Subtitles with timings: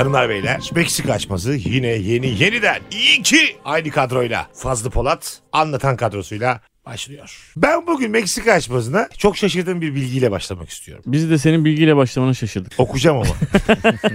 [0.00, 0.70] Hanımlar beyler.
[0.74, 2.80] Meksika açması yine yeni yeniden.
[2.90, 4.46] İyi ki aynı kadroyla.
[4.54, 7.52] Fazlı Polat anlatan kadrosuyla başlıyor.
[7.56, 11.04] Ben bugün Meksika açmasına çok şaşırdığım bir bilgiyle başlamak istiyorum.
[11.06, 12.72] Biz de senin bilgiyle başlamana şaşırdık.
[12.78, 13.26] Okuyacağım ama.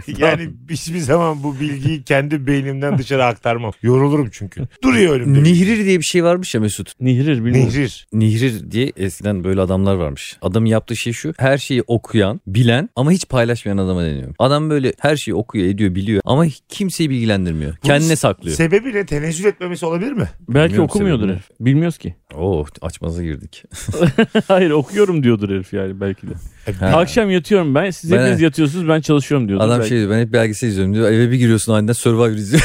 [0.18, 3.72] yani hiçbir zaman bu bilgiyi kendi beynimden dışarı aktarmam.
[3.82, 4.68] Yorulurum çünkü.
[4.84, 5.44] Duruyor önümde.
[5.44, 7.02] Nihrir diye bir şey varmış ya Mesut.
[7.02, 7.70] Nihrir bilmiyorum.
[7.70, 8.08] Nehrir.
[8.14, 10.38] Nihrir diye eskiden böyle adamlar varmış.
[10.42, 11.34] Adamın yaptığı şey şu.
[11.38, 14.36] Her şeyi okuyan, bilen ama hiç paylaşmayan adama deniyor.
[14.40, 17.76] Adam böyle her şeyi okuyor, ediyor, biliyor ama kimseyi bilgilendirmiyor.
[17.78, 18.58] Kendine saklıyor.
[18.58, 19.06] Sebebi ne?
[19.06, 20.30] Tenezzül etmemesi olabilir mi?
[20.50, 21.36] Belki Bilmiyorum okumuyordur sebebini.
[21.36, 21.50] herif.
[21.60, 22.16] Bilmiyoruz ki.
[22.34, 23.64] Oo açmaza girdik.
[24.48, 26.34] Hayır okuyorum diyordur herif yani belki de.
[26.80, 26.86] Ha.
[26.88, 27.90] Akşam yatıyorum ben.
[27.92, 29.66] Siz Ben- hepiniz yatıyorsunuz ben çalışıyorum diyordur.
[29.66, 29.90] Adam belki.
[29.90, 31.12] şey diyor ben hep belgesel izliyorum diyor.
[31.12, 32.64] Eve bir giriyorsun aniden Survivor izliyor.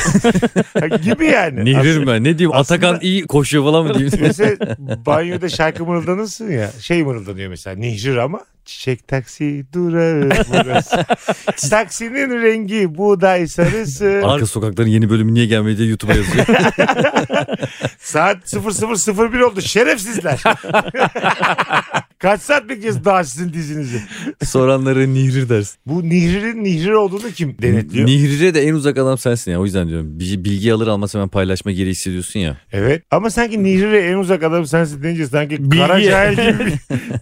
[1.02, 1.64] gibi yani.
[1.64, 4.12] Nihrir ben ne diyeyim aslında- Atakan iyi koşuyor falan mı diyeyim.
[4.20, 4.56] Mesela
[5.06, 6.70] banyoda şarkı mırıldanırsın ya.
[6.80, 7.76] Şey mırıldanıyor mesela.
[7.76, 8.40] Nihrir ama.
[8.64, 10.96] Çiçek taksi durağı burası.
[11.70, 14.22] Taksinin rengi buğday sarısı.
[14.24, 16.46] Arka sokakların yeni bölümü niye gelmedi diye YouTube'a yazıyor.
[17.98, 19.62] Saat 0001 oldu.
[19.84, 20.42] Şerefsizler.
[22.18, 24.00] Kaç saat bekleyeceğiz daha sizin dizinizi?
[24.44, 25.78] Soranlara Nihrir dersin.
[25.86, 28.06] Bu Nihrir'in Nihrir olduğunu kim denetliyor?
[28.06, 29.60] Nihrir'e de en uzak adam sensin ya.
[29.60, 30.06] O yüzden diyorum.
[30.20, 32.56] Bir bilgi alır almaz hemen paylaşma gereği hissediyorsun ya.
[32.72, 33.02] evet.
[33.10, 36.74] Ama sanki Nihrir'e en uzak adam sensin deyince sanki Bilgi- kara cahil gibi bir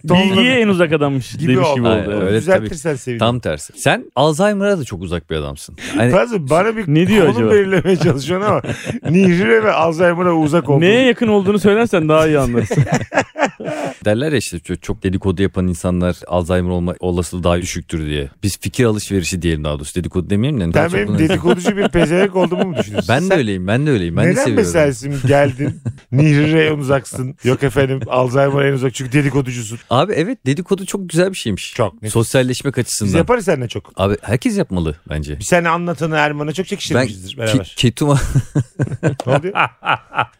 [0.13, 1.75] Bilgiye en uzak adammış gibi demiş oldu.
[1.79, 2.11] gibi Aynen, oldu.
[2.13, 2.23] evet.
[2.27, 2.37] öyle.
[2.37, 3.19] Düzeltirsen sevinirim.
[3.19, 3.73] Tam tersi.
[3.75, 5.75] Sen Alzheimer'a da çok uzak bir adamsın.
[5.95, 7.51] Hani Fazla bana bir Ne diyor konum acaba?
[7.51, 8.61] belirlemeye çalışıyorsun ama
[9.09, 10.81] Nihrir'e ve Alzheimer'a uzak olduğunu.
[10.81, 12.83] Neye yakın olduğunu söylersen daha iyi anlarsın.
[14.05, 18.29] derler ya işte çok, çok dedikodu yapan insanlar Alzheimer olma olasılığı daha düşüktür diye.
[18.43, 19.95] Biz fikir alışverişi diyelim daha doğrusu.
[19.95, 20.71] Dedikodu demeyelim de.
[20.73, 23.15] Sen çok benim dedikoducu bir pezevenk olduğumu mu düşünüyorsun?
[23.15, 24.17] Ben de öyleyim ben de öyleyim.
[24.17, 24.65] Ben de Neden seviyorum.
[24.65, 27.35] mesela şimdi geldin Nihrir'e en uzaksın.
[27.43, 29.79] Yok efendim Alzheimer'a en uzak çünkü dedikoducusun.
[29.89, 31.73] Abi evet dedikodu çok güzel bir şeymiş.
[31.75, 31.93] Çok.
[31.93, 32.13] nefis.
[32.13, 33.17] Sosyalleşmek Biz açısından.
[33.17, 33.91] yaparız seninle çok.
[33.95, 35.39] Abi herkes yapmalı bence.
[35.39, 37.73] Bir sen anlatanı Erman'a çok Ben çekiştirmişizdir ki, beraber.
[37.77, 38.09] ketum
[39.03, 39.53] ne oluyor?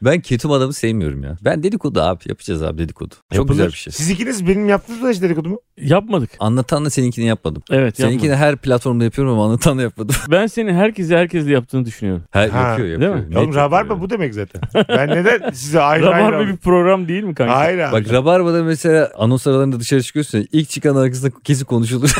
[0.01, 1.37] ben ketum adamı sevmiyorum ya.
[1.41, 3.13] Ben dedikodu abi yapacağız abi dedikodu.
[3.15, 3.49] Çok Yapılır.
[3.53, 3.93] güzel bir şey.
[3.93, 5.59] Siz ikiniz benim yaptığınız da hiç dedikodu mu?
[5.77, 6.29] Yapmadık.
[6.39, 7.63] Anlatanla seninkini yapmadım.
[7.71, 10.15] Evet Seninkini her platformda yapıyorum ama anlatanla yapmadım.
[10.31, 12.23] Ben senin herkese herkesle yaptığını düşünüyorum.
[12.31, 13.13] Her Ha, yapıyor yapıyor.
[13.15, 13.37] değil mi?
[13.39, 14.61] Oğlum Rabarba bu demek zaten.
[14.89, 17.55] Ben neden size ayrı Rabarba ayrı bir program değil mi kanka?
[17.55, 17.93] Hayır abi.
[17.93, 22.15] Bak Rabarba'da mesela anons aralarında dışarı çıkıyorsun ilk çıkan arkasında kesin konuşulur.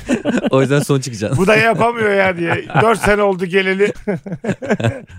[0.50, 1.38] o yüzden son çıkacaksın.
[1.38, 2.64] Bu da yapamıyor ya diye.
[2.82, 3.92] 4 sene oldu geleli.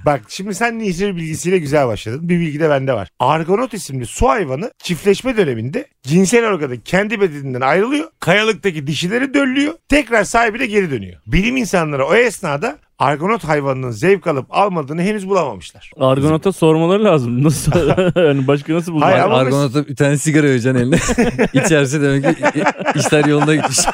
[0.05, 2.29] Bak şimdi sen Nihrir bilgisiyle güzel başladın.
[2.29, 3.09] Bir bilgi de bende var.
[3.19, 8.07] Argonot isimli su hayvanı çiftleşme döneminde cinsel organı kendi bedeninden ayrılıyor.
[8.19, 9.73] Kayalıktaki dişileri döllüyor.
[9.89, 11.21] Tekrar sahibine geri dönüyor.
[11.27, 15.91] Bilim insanları o esnada Argonot hayvanının zevk alıp almadığını henüz bulamamışlar.
[15.99, 17.43] Argonot'a sormaları lazım.
[17.43, 17.71] Nasıl?
[18.15, 19.13] yani başka nasıl bulacak?
[19.13, 20.95] Hayır, Argonot'a bir tane sigara vereceksin eline.
[21.65, 22.63] İçerse demek ki
[22.95, 23.77] işler yolunda gitmiş.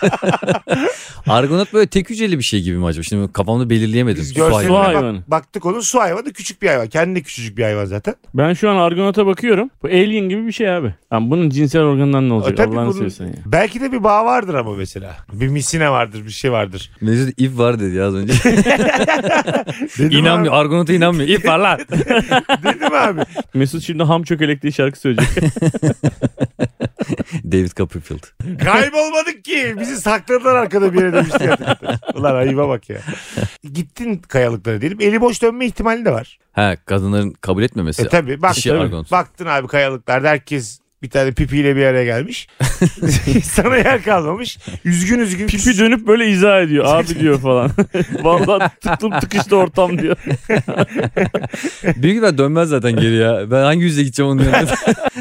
[1.28, 3.04] Argonot böyle tek hücreli bir şey gibi mi acaba?
[3.04, 4.22] Şimdi kafamda belirleyemedim.
[4.22, 4.86] Biz Su görseline hayvanı.
[4.92, 5.24] Su bak- hayvanı.
[5.28, 6.88] baktık onun su hayvanı küçük bir hayvan.
[6.88, 8.16] Kendi küçücük bir hayvan zaten.
[8.34, 9.70] Ben şu an Argonot'a bakıyorum.
[9.84, 10.96] Bu alien gibi bir şey abi.
[11.12, 12.52] Yani bunun cinsel organından ne olacak?
[12.52, 13.34] E, tabii Allah'ını bunun- seversen ya.
[13.46, 15.18] Belki de bir bağ vardır ama mesela.
[15.34, 16.92] Bir misine vardır bir şey vardır.
[17.02, 18.34] Mesut ip var dedi ya az önce.
[20.00, 20.54] Dedim inanmıyor.
[20.54, 21.30] Abi, Argonot'a inanmıyor.
[21.30, 21.80] İp var lan.
[22.64, 23.22] dedim abi.
[23.54, 25.44] Mesut şimdi ham çökelek diye şarkı söyleyecek.
[27.44, 28.24] David Copperfield.
[28.64, 29.76] Kaybolmadık ki.
[29.80, 31.50] Bizi sakladılar arkada bir yere demişti.
[32.16, 32.98] Ulan ayıba bak ya.
[33.74, 35.02] Gittin kayalıklara diyelim.
[35.02, 36.40] Eli boş dönme ihtimali de var.
[36.52, 38.02] Ha kadınların kabul etmemesi.
[38.02, 38.80] E tabi bak, Dişi tabii.
[38.80, 39.12] argonot.
[39.12, 42.48] baktın abi kayalıklarda herkes bir tane pipiyle bir araya gelmiş.
[43.44, 44.58] Sana yer kalmamış.
[44.86, 45.48] Üzgün üzgün.
[45.48, 46.86] Pipi dönüp böyle izah ediyor.
[46.88, 47.72] Abi diyor falan.
[48.22, 50.18] Vallahi tıktım tıkıştı ortam diyor.
[51.84, 53.52] Büyük ihtimal dönmez zaten geri ya.
[53.52, 54.70] Ben hangi yüzle gideceğim onun yanına?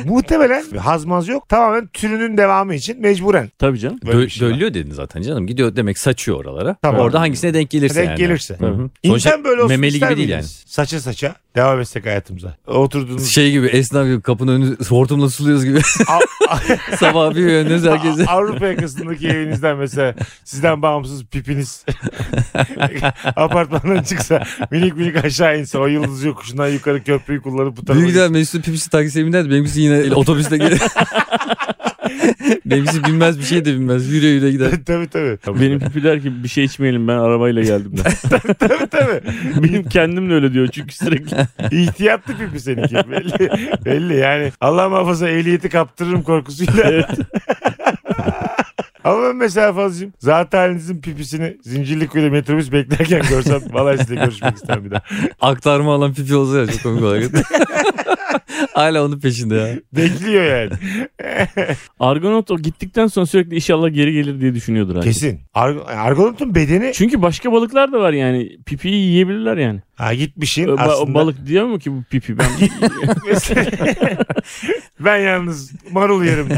[0.05, 1.49] Muhtemelen hazmaz yok.
[1.49, 3.51] Tamamen türünün devamı için mecburen.
[3.59, 3.99] Tabii canım.
[4.05, 4.55] Dö- şey var.
[4.55, 5.47] dölüyor dedin zaten canım.
[5.47, 6.77] Gidiyor demek saçıyor oralara.
[6.83, 7.01] Tamam.
[7.01, 8.19] Orada hangisine denk gelirse Denk yani.
[8.19, 8.57] gelirse.
[8.59, 8.91] Hı hı.
[9.05, 10.45] Sonuçta İnsan böyle olsun memeli gibi değil yani.
[10.67, 12.57] Saça saça devam etsek hayatımıza.
[12.67, 15.74] Oturduğunuz Şey gibi esnaf gibi kapının önü hortumla suluyoruz gibi.
[16.09, 16.59] A-
[16.97, 18.27] Sabah bir önünüz herkese.
[18.27, 21.85] Avrupa yakasındaki evinizden mesela sizden bağımsız pipiniz
[23.37, 28.11] apartmandan çıksa minik minik aşağı inse o yıldız yokuşundan yukarı köprüyü kullanıp bu tarafa Büyük
[28.11, 30.83] ihtimal Mesut'un pipisi taksi evinden de benimkisi yine otobüste gelir.
[32.67, 34.13] benimkisi binmez bir şey de binmez.
[34.13, 34.71] Yürüye yürüye gider.
[34.87, 35.39] tabii tabii.
[35.61, 38.13] Benim pipi der ki bir şey içmeyelim ben arabayla geldim der.
[38.59, 39.21] tabii tabii.
[39.63, 41.37] Benim kendim de öyle diyor çünkü sürekli.
[41.71, 43.51] İhtiyatlı pipi seninki belli.
[43.85, 44.53] belli yani.
[44.61, 47.09] Allah muhafaza ehliyeti kaptırırım korkusuyla.
[49.05, 54.85] Ama ben mesela fazlacığım zaten halinizin pipisini Zincirlikuyu'da metrobüs beklerken görsem vallahi sizinle görüşmek isterim
[54.85, 55.03] bir daha.
[55.41, 57.23] Aktarma alan pipi olsa ya çok komik olur.
[58.73, 59.69] Hala onun peşinde ya.
[59.93, 60.71] Bekliyor yani.
[62.01, 65.15] Argonaut o gittikten sonra sürekli inşallah geri gelir diye düşünüyordur herkes.
[65.15, 65.41] Kesin.
[65.55, 68.59] Ar- Argonot'un bedeni Çünkü başka balıklar da var yani.
[68.67, 69.81] Pipiyi yiyebilirler yani.
[69.97, 71.15] ha gitmişin Ba- aslında.
[71.15, 72.39] Balık diyor mu ki bu pipi?
[72.39, 72.47] Ben
[75.01, 76.49] ben yalnız marul yerim.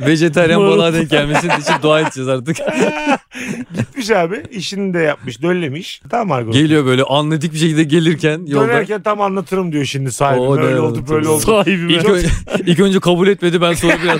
[0.00, 2.56] Vejetaryen balığa denk gelmesin için dua edeceğiz artık.
[3.76, 6.02] Gitmiş abi işini de yapmış döllemiş.
[6.10, 6.54] Tamam Argonot.
[6.54, 8.68] Geliyor böyle anlatik bir şekilde gelirken yolda.
[8.68, 10.40] Dönerken tam anlatırım diyor şimdi sahibi.
[10.40, 11.40] O da Böyle evet, oldu böyle oldu.
[11.40, 11.92] sahibime.
[11.92, 12.28] İlk, önce,
[12.66, 14.18] ilk önce kabul etmedi ben sonra biraz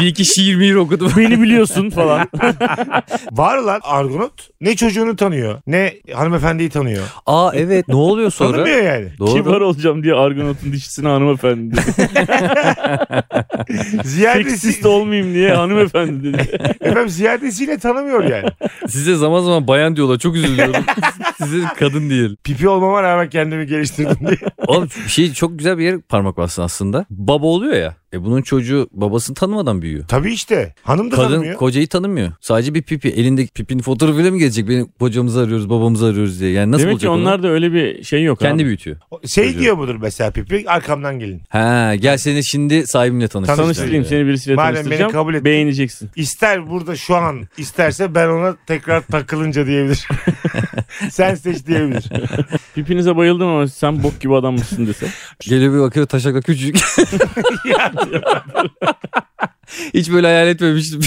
[0.00, 1.12] bir iki şiir mihir okudum.
[1.16, 2.28] Beni biliyorsun falan.
[3.32, 7.04] Var lan Argonot ne çocuğunu tanıyor ne hanımefendiyi tanıyor.
[7.26, 8.52] Aa evet ne oluyor sonra?
[8.52, 9.08] Tanımıyor yani.
[9.18, 9.32] Doğru.
[9.34, 12.08] Kibar olacağım diye Argonaut'un dişisine hanımefendi dedi.
[14.04, 16.58] Ziyadesi, Seksist olmayayım diye hanımefendi dedi.
[16.80, 18.48] Efendim ziyadesiyle tanımıyor yani.
[18.88, 20.84] Size zaman zaman bayan diyorlar çok üzülüyorum.
[21.38, 22.36] Size kadın değil.
[22.44, 24.38] Pipi olmama rağmen kendimi geliştirdim diye.
[24.66, 27.06] Oğlum bir şey çok güzel bir yere parmak bastın aslında.
[27.10, 27.96] Baba oluyor ya.
[28.12, 30.04] E bunun çocuğu babasını tanımadan büyüyor.
[30.08, 30.74] Tabii işte.
[30.82, 31.56] Hanım da Kadın tanımıyor.
[31.56, 32.32] kocayı tanımıyor.
[32.40, 33.08] Sadece bir pipi.
[33.08, 34.68] Elindeki pipinin fotoğrafıyla mı gelecek?
[34.68, 36.50] Benim kocamızı arıyoruz, babamızı arıyoruz diye.
[36.50, 38.66] Yani nasıl Demek ki olacak onlar da öyle bir şey yok Kendi abi.
[38.66, 38.96] büyütüyor.
[39.26, 39.58] şey çocuğu.
[39.60, 41.42] diyor mudur mesela Pipi arkamdan gelin.
[41.48, 43.64] Ha gel seni şimdi sahibimle tanıştırayım.
[43.64, 45.12] Tanıştırayım seni birisiyle Madem beni tanıştıracağım.
[45.12, 45.44] kabul ettin.
[45.44, 46.10] Beğeneceksin.
[46.16, 50.08] İster burada şu an isterse ben ona tekrar takılınca diyebilir.
[51.10, 52.04] Sen seç diyebilir.
[52.74, 55.06] Pipinize bayıldım ama sen bok gibi adam mısın dese.
[55.40, 56.76] Geliyor bir bakıyor taşakla küçük.
[57.64, 57.92] Ya,
[59.94, 61.00] Hiç böyle hayal etmemiştim.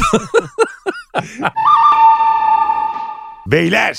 [3.47, 3.95] Beyler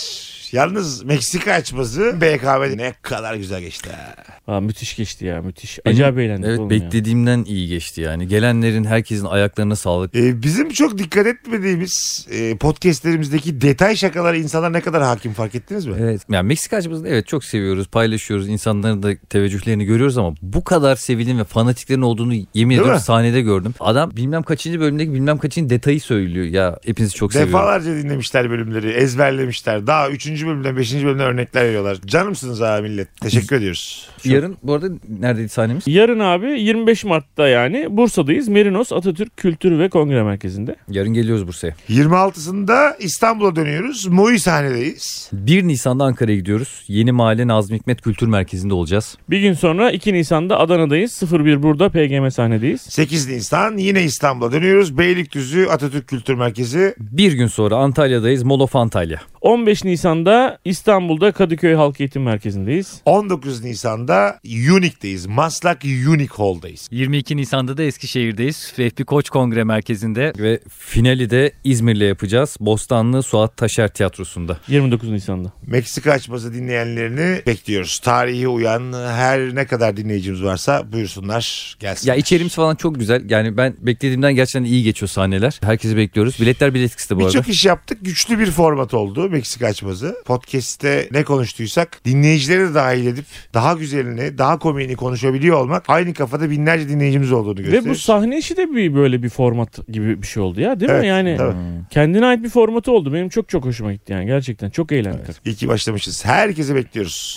[0.52, 4.14] yalnız Meksika açması BKM'de ne kadar güzel geçti ha.
[4.46, 5.78] Aa, müthiş geçti ya müthiş.
[5.84, 6.80] Acayip eğlendik evet oğlum ya.
[6.80, 8.28] beklediğimden iyi geçti yani.
[8.28, 10.14] Gelenlerin herkesin ayaklarına sağlık.
[10.16, 15.86] Ee, bizim çok dikkat etmediğimiz e, podcastlerimizdeki detay şakalara insanlar ne kadar hakim fark ettiniz
[15.86, 15.94] mi?
[16.00, 16.20] Evet.
[16.30, 18.48] Yani Meksika açmasını evet çok seviyoruz, paylaşıyoruz.
[18.48, 23.00] İnsanların da teveccühlerini görüyoruz ama bu kadar sevilin ve fanatiklerin olduğunu yemin ediyorum mi?
[23.00, 23.74] sahnede gördüm.
[23.80, 26.46] Adam bilmem kaçıncı bölümdeki bilmem kaçıncı detayı söylüyor.
[26.46, 27.52] Ya hepinizi çok seviyorum.
[27.54, 29.86] Defalarca dinlemişler bölümleri, ezberlemişler.
[29.86, 30.41] Daha 3.
[30.46, 30.94] bölümden 5.
[30.94, 31.98] bölümden örnekler veriyorlar.
[32.06, 33.20] Canımsınız ha millet.
[33.20, 34.08] Teşekkür ediyoruz.
[34.24, 34.86] Yarın bu arada
[35.20, 35.84] neredeydi sahnemiz?
[35.86, 38.48] Yarın abi 25 Mart'ta yani Bursa'dayız.
[38.48, 40.76] Merinos Atatürk Kültür ve Kongre Merkezi'nde.
[40.88, 41.74] Yarın geliyoruz Bursa'ya.
[41.88, 44.06] 26'sında İstanbul'a dönüyoruz.
[44.06, 45.30] Moi sahnedeyiz.
[45.32, 46.84] 1 Nisan'da Ankara'ya gidiyoruz.
[46.88, 49.16] Yeni Mahalle Nazım Hikmet Kültür Merkezi'nde olacağız.
[49.30, 51.22] Bir gün sonra 2 Nisan'da Adana'dayız.
[51.32, 52.80] 01 burada PGM sahnedeyiz.
[52.80, 54.98] 8 Nisan yine İstanbul'a dönüyoruz.
[54.98, 56.94] Beylikdüzü Atatürk Kültür Merkezi.
[56.98, 58.42] Bir gün sonra Antalya'dayız.
[58.42, 59.20] Molof Antalya.
[59.40, 60.31] 15 Nisan'da
[60.64, 63.00] İstanbul'da Kadıköy Halk Eğitim Merkezi'ndeyiz.
[63.04, 64.40] 19 Nisan'da
[64.74, 65.26] Unique'deyiz.
[65.26, 66.88] Maslak Unique Hall'dayız.
[66.90, 68.72] 22 Nisan'da da Eskişehir'deyiz.
[68.78, 72.56] Vehbi Koç Kongre Merkezi'nde ve finali de İzmir'le yapacağız.
[72.60, 74.58] Bostanlı Suat Taşer Tiyatrosu'nda.
[74.68, 75.52] 29 Nisan'da.
[75.66, 77.98] Meksika açması dinleyenlerini bekliyoruz.
[77.98, 82.08] Tarihi uyan her ne kadar dinleyicimiz varsa buyursunlar gelsin.
[82.08, 83.30] Ya içeriğimiz falan çok güzel.
[83.30, 85.60] Yani ben beklediğimden gerçekten iyi geçiyor sahneler.
[85.62, 86.40] Herkesi bekliyoruz.
[86.40, 87.28] Biletler Biletix'te bu arada.
[87.28, 87.98] Birçok iş yaptık.
[88.02, 90.16] Güçlü bir format oldu Meksika açması.
[90.24, 93.24] Podcast'te ne konuştuysak dinleyicileri de dahil edip
[93.54, 97.84] daha güzelini, daha komiğini konuşabiliyor olmak aynı kafada binlerce dinleyicimiz olduğunu gösteriyor.
[97.84, 100.90] Ve bu sahne işi de bir böyle bir format gibi bir şey oldu ya değil
[100.90, 101.08] Evet, mi?
[101.08, 101.54] Yani tabii.
[101.90, 103.12] Kendine ait bir formatı oldu.
[103.12, 104.70] Benim çok çok hoşuma gitti yani gerçekten.
[104.70, 105.36] Çok eğlendik.
[105.44, 106.24] İyi ki başlamışız.
[106.24, 107.36] Herkese bekliyoruz.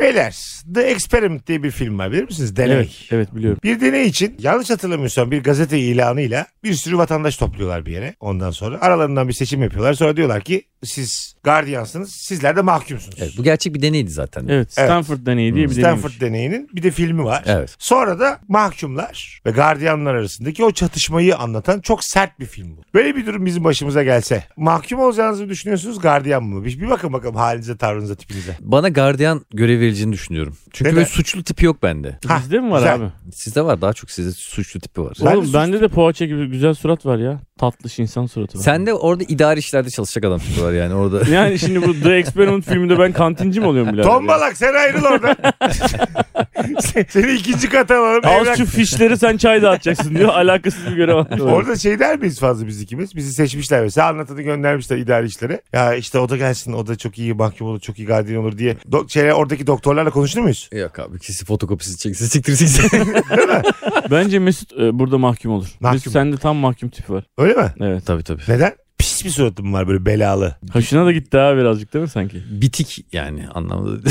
[0.00, 0.36] Beyler
[0.74, 2.56] The Experiment diye bir film var bilir misiniz?
[2.56, 2.74] Deney.
[2.76, 3.60] Evet, evet biliyorum.
[3.64, 8.14] Bir deney için yanlış hatırlamıyorsam bir gazete ilanıyla bir sürü vatandaş topluyorlar bir yere.
[8.20, 9.94] Ondan sonra aralarından bir seçim yapıyorlar.
[9.94, 13.16] Sonra diyorlar ki siz gardiyansınız sizler de mahkumsunuz.
[13.20, 14.46] Evet, bu gerçek bir deneydi zaten.
[14.48, 16.20] Evet Stanford deneyi diye bir Stanford deneymiş.
[16.20, 17.42] deneyinin bir de filmi var.
[17.46, 17.76] Evet.
[17.78, 22.80] Sonra da mahkumlar ve gardiyanlar arasındaki o çatışmayı anlatan çok sert bir film bu.
[22.94, 26.64] Böyle bir durum bizim başımıza gelse mahkum olacağınızı mı düşünüyorsunuz gardiyan mı?
[26.64, 28.56] Bir, bir bakın bakalım halinize, tavrınıza, tipinize.
[28.60, 30.56] Bana gardiyan görev vereceğini düşünüyorum.
[30.72, 30.96] Çünkü Neden?
[30.96, 32.18] böyle suçlu tipi yok bende.
[32.26, 32.94] Ha, Bizde mi var güzel.
[32.94, 33.04] abi?
[33.34, 35.16] Sizde var daha çok sizde suçlu tipi var.
[35.20, 37.40] Ben de Oğlum sus- bende de poğaça gibi güzel surat var ya.
[37.58, 38.62] Tatlış insan suratı var.
[38.62, 41.22] Sen de orada idari işlerde çalışacak adam tipi var yani orada.
[41.30, 44.08] Yani şimdi bu The Experiment filminde ben kantinci mi oluyorum birader?
[44.08, 45.36] Tombalak sen ayrıl oradan.
[46.80, 48.20] Sen- Seni ikinci kata alalım.
[48.24, 50.28] Al evrak- şu fişleri sen çay dağıtacaksın diyor.
[50.28, 51.14] Alakasız bir görev.
[51.40, 53.16] Orada şey der miyiz fazla biz ikimiz?
[53.16, 55.62] Bizi seçmişler mesela anlatanı göndermişler idari işlere.
[55.72, 58.58] Ya işte o da gelsin o da çok iyi mahkum olur çok iyi gardiyan olur
[58.58, 58.76] diye.
[58.90, 60.68] Do- şey, oradaki doktorlarla konuştu muyuz?
[60.72, 63.00] Yok abi ikisi fotokopisi çeksin siktir siktir.
[64.10, 65.66] Bence Mesut e, burada mahkum olur.
[65.80, 65.96] Mahkum.
[65.96, 67.24] Mesut sende tam mahkum tipi var.
[67.38, 67.72] Öyle mi?
[67.80, 68.06] Evet.
[68.06, 68.42] tabii tabii.
[68.48, 68.72] Neden?
[68.98, 70.56] Pis bir suratım var böyle belalı.
[70.72, 72.42] Hoşuna da gitti ha birazcık değil mi sanki?
[72.50, 74.10] Bitik yani anlamda.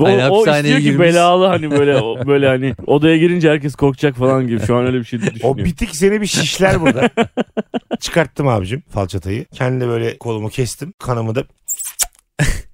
[0.00, 1.00] O, Hani o hapishaneye istiyor ki girmiş.
[1.00, 4.66] belalı hani böyle o- böyle hani odaya girince herkes korkacak falan gibi.
[4.66, 5.40] Şu an öyle bir şey düşünüyor.
[5.44, 7.10] O bitik seni bir şişler burada.
[8.00, 9.44] Çıkarttım abicim falçatayı.
[9.44, 10.92] Kendi böyle kolumu kestim.
[10.98, 11.44] Kanımı da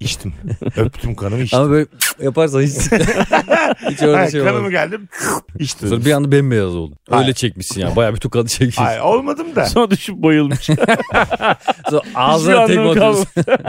[0.05, 0.33] içtim.
[0.77, 1.59] Öptüm kanımı içtim.
[1.59, 1.87] Ama böyle
[2.23, 2.73] yaparsan hiç,
[3.91, 4.71] hiç öyle Hayır, şey kanımı olmaz.
[4.71, 5.09] geldim
[5.59, 5.89] içtim.
[5.89, 6.97] Sonra bir anda bembeyaz oldun.
[7.11, 7.35] Öyle Hayır.
[7.35, 7.97] çekmişsin ya.
[7.97, 8.83] Bayağı bir tukalı çekmişsin.
[8.83, 9.67] Hayır olmadım da.
[9.67, 10.59] Sonra düşüp bayılmış.
[10.67, 13.27] Sonra Hiçbir ağzına tekme anlamı atıyorsun.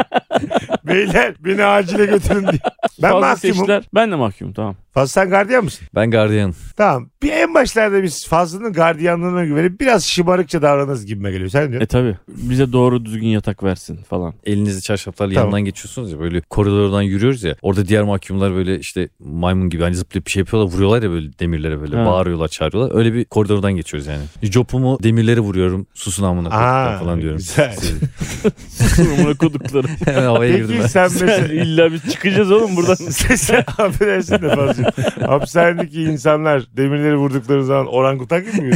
[0.87, 2.59] Beyler beni acile götürün diye.
[3.01, 3.55] Ben Fazla mahkumum.
[3.55, 3.83] seçtiler.
[3.95, 4.75] Ben de mahkumum tamam.
[4.93, 5.87] Fazla sen gardiyan mısın?
[5.95, 6.53] Ben gardiyan.
[6.77, 7.09] Tamam.
[7.23, 11.49] Bir en başlarda biz Fazlı'nın gardiyanlığına güvenip biraz şımarıkça davranırız gibime geliyor.
[11.49, 11.83] Sen diyorsun.
[11.83, 12.17] E tabi.
[12.27, 14.33] Bize doğru düzgün yatak versin falan.
[14.45, 15.45] Elinizi çarşaflarla Tamam.
[15.45, 17.55] yanından geçiyorsunuz ya böyle koridordan yürüyoruz ya.
[17.61, 21.39] Orada diğer mahkumlar böyle işte maymun gibi hani zıplayıp bir şey yapıyorlar vuruyorlar ya böyle
[21.39, 22.05] demirlere böyle Ha.
[22.05, 22.97] bağırıyorlar çağırıyorlar.
[22.97, 24.23] Öyle bir koridordan geçiyoruz yani.
[24.43, 27.37] Jopumu demirlere vuruyorum susun amına Aa, falan diyorum.
[27.37, 27.75] güzel.
[28.95, 29.87] Sorumuna kodukları.
[30.05, 31.47] Hemen havaya girdim Peki sen mesela...
[31.53, 32.95] illa biz çıkacağız oğlum buradan.
[32.95, 34.91] sen affedersin de fazla.
[35.27, 38.75] Hapishanedeki insanlar demirleri vurdukları zaman orangutan gibi mi?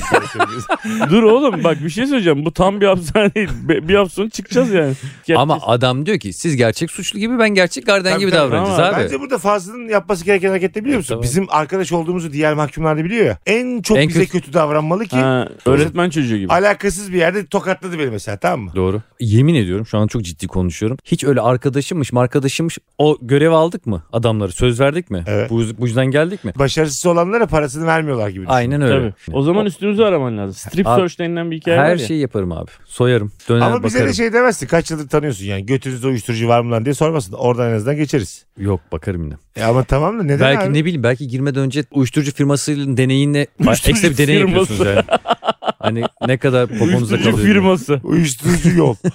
[1.10, 2.46] Dur oğlum bak bir şey söyleyeceğim.
[2.46, 3.50] Bu tam bir hapishane değil.
[3.68, 4.94] Bir sonra çıkacağız yani.
[5.36, 8.52] Ama adam diyor ki siz gerçek suçlu gibi ben gerçek gardiyan Tabii, gibi tabii.
[8.52, 9.04] davranacağız Ama abi.
[9.04, 11.10] Bence burada Fazlı'nın yapması gereken hareket de biliyor musun?
[11.10, 11.24] Tamam.
[11.24, 13.38] Bizim arkadaş olduğumuzu diğer mahkumlar da biliyor ya.
[13.46, 16.54] En çok En bize kötü- kötü, davranmalı ki Ha, öğretmen çocuğu gibi.
[16.54, 18.72] alakasız bir yerde tokatladı beni mesela tamam mı?
[18.76, 19.02] Doğru.
[19.20, 20.98] Yemin ediyorum şu an çok ciddi konuşuyorum.
[21.06, 25.24] Hiç öyle arkadaşımmış arkadaşımmış o görev aldık mı adamları söz verdik mi?
[25.28, 25.50] Evet.
[25.50, 26.54] Bu, bu yüzden geldik mi?
[26.60, 28.40] Başarısız olanlara parasını vermiyorlar gibi.
[28.42, 28.54] düşün.
[28.54, 29.14] Aynen öyle.
[29.26, 29.36] Tabii.
[29.38, 30.54] O zaman üstümüzü araman lazım.
[30.54, 32.08] Strip Abi, search denilen bir hikaye var Her ya.
[32.08, 32.72] şeyi yaparım abi.
[32.86, 33.32] Soyarım.
[33.50, 34.12] Döner Ama bize bakarım.
[34.12, 34.68] de şey demezsin.
[34.68, 35.66] Kaç yıldır tanıyorsun yani.
[35.66, 37.27] Götünüzde uyuşturucu var mı lan diye sormasın.
[37.36, 38.46] Oradan en azından geçeriz.
[38.58, 39.34] Yok bakarım yine.
[39.56, 40.74] E ama tamam da neden Belki abi?
[40.74, 43.48] ne bileyim belki girmeden önce uyuşturucu firmasının deneyinle
[43.88, 45.04] ekstra bir deney yapıyorsunuz yani.
[45.80, 47.48] hani ne kadar poponuzda Uyuşturucu kalıyor.
[47.54, 48.00] firması.
[48.04, 48.96] Uyuşturucu yol.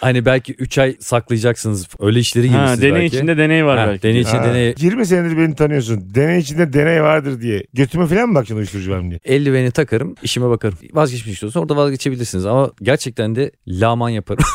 [0.00, 1.86] Hani belki 3 ay saklayacaksınız.
[2.00, 3.16] Öyle işleri Ha, girmişsiniz deney belki.
[3.16, 4.02] içinde deney var Ha, belki.
[4.02, 4.74] deney içinde Ha, deney.
[4.80, 6.14] 20 senedir beni tanıyorsun.
[6.14, 7.62] Deney içinde deney vardır diye.
[7.74, 9.20] Götüme falan mı bakacaksın uyuşturucu var mı diye?
[9.24, 10.78] Eldiveni takarım, işime bakarım.
[10.92, 14.44] Vazgeçmiş istiyorsan orada vazgeçebilirsiniz ama gerçekten de laman yaparım.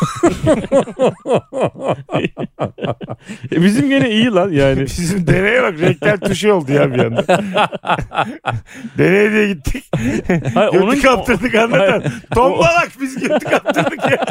[3.52, 4.82] E, bizim gene iyi lan yani.
[4.86, 7.26] Bizim deneye bak renkler tuşu oldu ya bir anda.
[8.98, 9.84] deney diye gittik.
[10.54, 12.04] Hayır, Götü onun, kaptırdık anlatan.
[12.36, 14.26] Tombalak biz götü kaptırdık ya.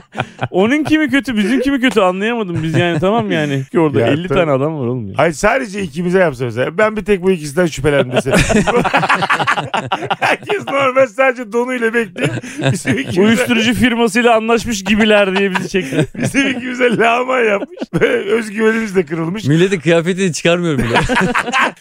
[0.50, 3.64] onun kimi kötü bizim kimi kötü anlayamadım biz yani tamam yani.
[3.72, 4.38] Ki orada Ya, 50 tabii.
[4.38, 5.14] tane adam var oğlum ya.
[5.16, 6.78] Hayır sadece ikimize yapsa mesela.
[6.78, 8.30] Ben bir tek bu ikisinden şüphelendim dese.
[10.20, 12.28] Herkes normal sadece donuyla bekliyor.
[12.72, 16.06] Bizim ikimize, Uyuşturucu firmasıyla anlaşmış gibiler diye bizi çekti.
[16.22, 17.78] bizim ikimize lağma yapmış.
[18.00, 19.44] Böyle özgüvenimiz de kırılmış.
[19.44, 20.96] Milletin kıyafetini çıkarmıyorum bile.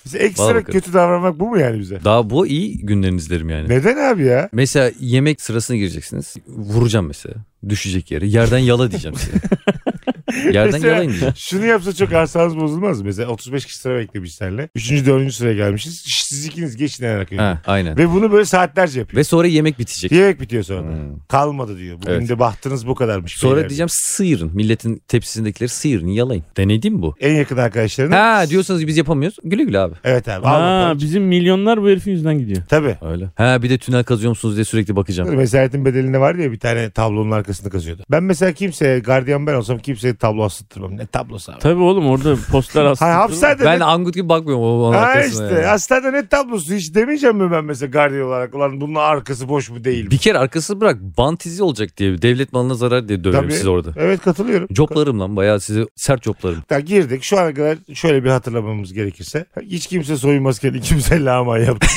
[0.05, 0.63] Bize ekstra Vallahi.
[0.63, 2.03] kötü davranmak bu mu yani bize?
[2.03, 3.69] Daha bu iyi günleriniz derim yani.
[3.75, 4.49] Neden abi ya?
[4.51, 6.35] Mesela yemek sırasına gireceksiniz.
[6.47, 7.35] Vuracağım mesela.
[7.69, 8.27] Düşecek yere.
[8.27, 9.37] Yerden yala diyeceğim size.
[10.43, 11.13] Yerden Mesela- yalayın.
[11.35, 13.05] Şunu yapsa çok asabınız bozulmaz mı?
[13.05, 14.69] Mesela 35 kişi sıra beklemiş senle.
[14.75, 16.03] Üçüncü, dördüncü sıraya gelmişiz.
[16.29, 17.37] Siz ikiniz geçin en arkaya.
[17.43, 17.97] Ha, aynen.
[17.97, 19.19] Ve bunu böyle saatlerce yapıyor.
[19.19, 20.11] Ve sonra yemek bitecek.
[20.11, 20.81] Yemek bitiyor sonra.
[20.89, 21.19] Hmm.
[21.29, 21.97] Kalmadı diyor.
[21.97, 22.29] Bugün Evet.
[22.29, 23.33] de bahtınız bu kadarmış.
[23.37, 23.69] Sonra beyler.
[23.69, 24.51] diyeceğim sıyırın.
[24.55, 26.43] Milletin tepsisindekileri sıyırın yalayın.
[26.57, 27.15] Mi bu?
[27.19, 28.11] En yakın arkadaşların.
[28.11, 29.37] Ha diyorsanız ki biz yapamıyoruz.
[29.43, 29.95] Güle güle abi.
[30.03, 30.47] Evet abi.
[30.47, 30.99] alma Ha, parayı.
[30.99, 32.61] bizim milyonlar bu herifin yüzünden gidiyor.
[32.69, 32.95] Tabii.
[33.01, 33.29] Öyle.
[33.35, 35.35] Ha bir de tünel kazıyor musunuz diye sürekli bakacağım.
[35.35, 38.03] Mesayetin bedelinde var ya bir tane tablonun arkasını kazıyordu.
[38.11, 40.97] Ben mesela kimseye gardiyan ben olsam kimseye tablo astırtmam.
[40.97, 41.59] Ne tablosu abi?
[41.59, 42.85] Tabii oğlum orada poster.
[42.99, 43.83] Ha, hapishanede Ben ne...
[43.83, 45.65] angut gibi bakmıyorum o Ha arkasına işte yani.
[45.65, 49.83] hastanede ne tablosu hiç demeyeceğim mi ben mesela gardiyan olarak ulan bunun arkası boş mu
[49.83, 50.11] değil mi?
[50.11, 53.51] Bir kere arkası bırak bant izi olacak diye devlet malına zarar diye Tabii.
[53.51, 53.93] sizi orada.
[53.97, 54.67] Evet katılıyorum.
[54.71, 56.63] Coplarım lan bayağı sizi sert coplarım.
[56.69, 59.45] Ya girdik şu ana kadar şöyle bir hatırlamamız gerekirse.
[59.61, 61.87] Hiç kimse soyunmazken kimse lağma yaptı.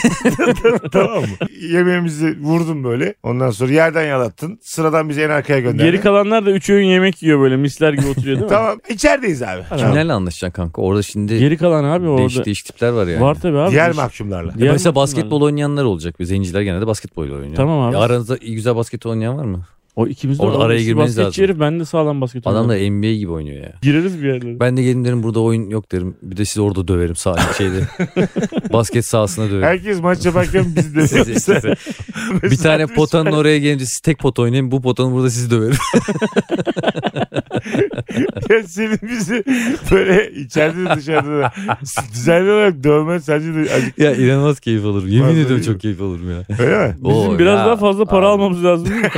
[0.93, 1.27] tamam mı?
[1.71, 3.15] Yemeğimizi vurdun böyle.
[3.23, 4.59] Ondan sonra yerden yalattın.
[4.63, 5.85] Sıradan bizi en arkaya gönderdin.
[5.85, 8.57] Geri kalanlar da 3 öğün yemek yiyor böyle misler gibi oturuyor değil mi?
[8.57, 9.63] Tamam içerideyiz abi.
[9.77, 10.83] Kimlerle anlaşacaksın kanka?
[10.83, 12.19] Orada şimdi Geri kalan abi orada.
[12.21, 13.21] değişik değişik tipler var yani.
[13.23, 13.71] Var tabii abi.
[13.71, 14.55] Diğer Diğer mahkumlarla.
[14.59, 14.95] Diğer Mesela mahkumlar.
[14.95, 16.15] basketbol oynayanlar olacak.
[16.21, 17.55] Zenciler genelde basketbol oynuyor.
[17.57, 17.95] Tamam abi.
[17.95, 19.61] Ya aranızda iyi güzel basket oynayan var mı?
[19.99, 21.45] O ikimiz de Orada araya girmeniz lazım.
[21.45, 23.73] herif ben de sağlam basket Adam da NBA gibi oynuyor ya.
[23.83, 24.61] Gireriz bir yerlere.
[24.61, 26.17] Ben de gelin derim burada oyun yok derim.
[26.23, 27.81] Bir de sizi orada döverim sağ şeyde.
[28.73, 29.63] basket sahasına döverim.
[29.63, 30.65] Herkes maç yaparken.
[31.07, 31.65] Siz- siz-
[32.53, 34.71] bir tane potanın oraya gelince siz tek pot oynayın.
[34.71, 35.77] Bu potanın burada sizi döverim.
[38.51, 39.45] ya senin bizi
[39.91, 41.53] böyle içeride de dışarıda da
[42.13, 45.09] düzenli olarak dövmen sence de acık ya inanılmaz keyif alırım.
[45.09, 46.43] Yemin ediyorum çok keyif alırım ya.
[46.59, 46.95] öyle mi?
[47.05, 47.67] Bizim Oo, biraz ya.
[47.67, 48.33] daha fazla para Abi.
[48.33, 49.11] almamız lazım değil mi?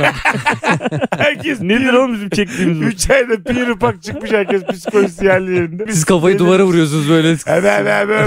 [1.17, 2.85] Herkes Nedir oğlum bizim çektiğimiz bu?
[2.85, 5.85] 3 ayda bir ıpak çıkmış herkes psikolojisi yerli yerinde.
[5.89, 7.29] Siz kafayı duvara vuruyorsunuz böyle.
[7.31, 7.67] Ebe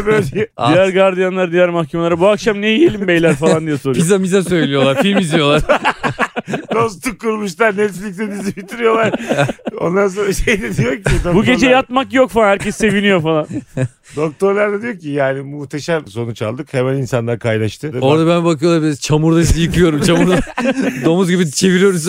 [0.01, 0.49] ebe diye.
[0.57, 3.95] Ah, Diğer gardiyanlar diğer mahkemelere bu akşam ne yiyelim beyler falan diye soruyor.
[3.97, 5.03] Pizza miza söylüyorlar.
[5.03, 5.63] film izliyorlar.
[6.75, 7.77] Dostluk kurmuşlar.
[7.77, 9.13] Netflix'te dizi bitiriyorlar.
[9.81, 11.03] Ondan sonra şey de diyor ki.
[11.35, 13.47] Bu gece doktorlar- yatmak yok falan herkes seviniyor falan.
[14.17, 16.75] Doktorlar da diyor ki yani muhteşem sonuç aldık.
[16.75, 17.93] Hemen insanlar kaynaştı.
[18.01, 20.39] Orada ben bakıyorlar biz çamurda sizi yıkıyorum çamurda.
[21.05, 22.03] Domuz gibi çeviriyoruz.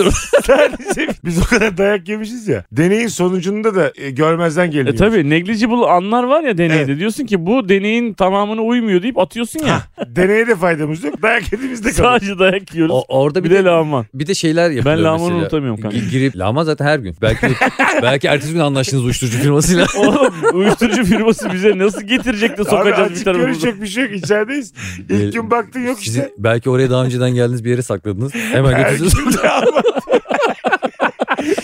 [0.45, 2.63] Sadece biz o kadar dayak yemişiz ya.
[2.71, 4.97] Deneyin sonucunda da e, görmezden E geliniyor.
[4.97, 6.81] tabi negligible anlar var ya deneyde.
[6.81, 6.99] Evet.
[6.99, 9.81] Diyorsun ki bu deneyin tamamına uymuyor deyip atıyorsun ya.
[10.07, 11.21] Deneye de faydamız yok.
[11.21, 12.13] Dayak yediğimizde kalıyor.
[12.19, 12.95] Sadece dayak yiyoruz.
[12.95, 14.05] O, orada bir bir de de lağman.
[14.19, 15.39] Bir de şeyler yapılıyor Ben lağmanı mesela.
[15.41, 15.97] unutamıyorum kanka.
[15.97, 17.15] Gi- Girip lağman zaten her gün.
[17.21, 17.47] Belki
[18.01, 19.85] belki ertesi gün anlaştınız uyuşturucu firmasıyla.
[19.97, 23.47] Oğlum uyuşturucu firması bize nasıl getirecek de Abi sokacağız bir açık tarafımıza.
[23.51, 24.13] görüşecek bir şey yok.
[24.15, 24.73] İçerideyiz.
[25.09, 26.31] İlk gün baktın yok Sizi, işte.
[26.37, 28.33] belki oraya daha önceden geldiniz bir yere sakladınız.
[28.35, 29.81] Hemen de ama.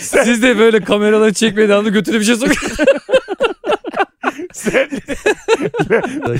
[0.00, 2.78] Siz de böyle kameraları çekmeye devamlı götüne bir şey sokuyorsunuz.
[4.52, 4.88] Sen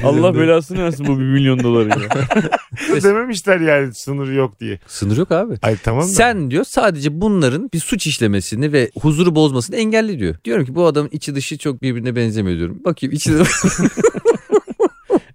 [0.04, 1.97] Allah belasını versin bu bir milyon doları ya.
[3.02, 4.78] dememişler yani sınır yok diye.
[4.87, 5.54] Sınır yok abi.
[5.62, 6.07] Ay tamam da.
[6.07, 10.35] Sen diyor sadece bunların bir suç işlemesini ve huzuru bozmasını engelli diyor.
[10.45, 12.81] Diyorum ki bu adamın içi dışı çok birbirine benzemiyor diyorum.
[12.85, 13.33] Bakayım içi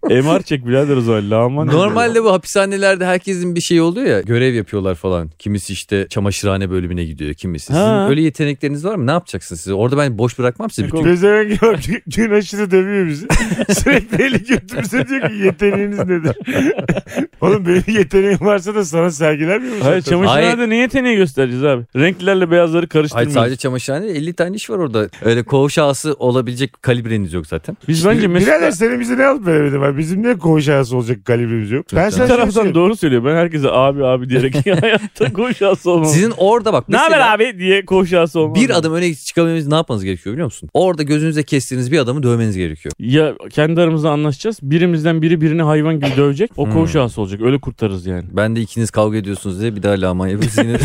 [0.10, 1.68] MR çek birader o zaman lağman.
[1.68, 5.30] Normalde bu hapishanelerde herkesin bir şey oluyor ya görev yapıyorlar falan.
[5.40, 7.66] Kimisi işte çamaşırhane bölümüne gidiyor kimisi.
[7.66, 8.08] Sizin Ha.
[8.10, 9.08] öyle yetenekleriniz var mı?
[9.08, 9.74] Ne yapacaksınız siz?
[9.74, 10.88] Orada ben boş bırakmam sizi.
[10.88, 11.04] Bütün...
[11.04, 11.80] Pezevenk var.
[12.08, 13.28] Gün aşırı dövüyor bizi.
[13.84, 16.38] Sürekli eli götümüze diyor ki yeteneğiniz nedir?
[17.42, 19.84] Oğlum benim yeteneğim varsa da sana sergilenmiyor mu?
[19.84, 21.84] Hayır çamaşırhanede ne yeteneği göstereceğiz abi?
[21.96, 23.34] Renklerle beyazları Hayır karıştırmıyoruz.
[23.34, 25.10] sadece çamaşırhane 50 tane iş var orada.
[25.26, 27.78] Öyle koğuş ağası olabilecek kalibreniz yok zaten.
[27.88, 29.97] Biz bence Birader Mesut'la senin bize ne alıp veremedin var?
[29.98, 31.86] Bizim niye koğuş arası olacak kalibremiz yok?
[31.96, 32.76] Ben sana bir taraftan söyleyeyim.
[32.76, 33.26] doğru söylüyor.
[33.26, 36.06] Ben herkese abi abi diyerek hayatta koşası olmam.
[36.06, 38.56] Sizin orada bak ne mesela haber abi diye koşası olmam.
[38.56, 40.70] bir adım öne çıkabilmeniz ne yapmanız gerekiyor biliyor musun?
[40.74, 42.92] Orada gözünüze kestiğiniz bir adamı dövmeniz gerekiyor.
[43.00, 44.60] Ya kendi aramızda anlaşacağız.
[44.62, 46.52] Birimizden biri birini hayvan gibi dövecek.
[46.58, 46.74] O Hmm.
[46.74, 47.42] koşası olacak.
[47.42, 48.24] Öyle kurtarırız yani.
[48.32, 50.58] Ben de ikiniz kavga ediyorsunuz diye bir daha lağman yapıyoruz.
[50.58, 50.78] Yine,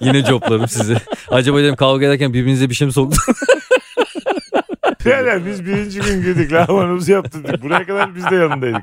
[0.00, 0.96] yine coplarım sizi.
[1.28, 3.16] Acaba dedim kavga ederken birbirinize bir şey mi soktu?
[5.04, 6.52] Birader biz birinci gün girdik.
[6.52, 7.62] Lahmanımızı yaptırdık.
[7.62, 8.82] Buraya kadar biz de yanındaydık.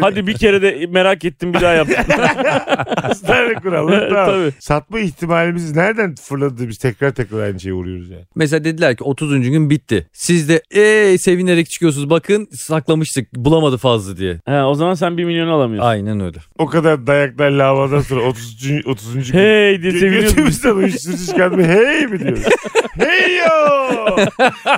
[0.00, 1.88] Hadi bir kere de merak ettim bir daha yap.
[3.02, 4.26] Hastane kuralları tamam.
[4.26, 4.52] Tabii.
[4.58, 8.24] Satma ihtimalimiz nereden fırladı biz tekrar tekrar aynı şeye vuruyoruz yani.
[8.34, 9.50] Mesela dediler ki 30.
[9.50, 10.06] gün bitti.
[10.12, 12.10] Siz de ey sevinerek çıkıyorsunuz.
[12.10, 14.40] Bakın saklamıştık bulamadı fazla diye.
[14.46, 15.88] He, o zaman sen bir milyon alamıyorsun.
[15.90, 16.38] Aynen öyle.
[16.58, 18.56] O kadar dayaklar lavadan sonra 30.
[18.86, 19.14] 30.
[19.32, 19.38] gün.
[19.38, 20.30] Hey diye seviniyorsun.
[20.36, 22.42] Götümüzden uyuşturucu çıkartma hey mi diyoruz?
[22.98, 24.16] hey yo!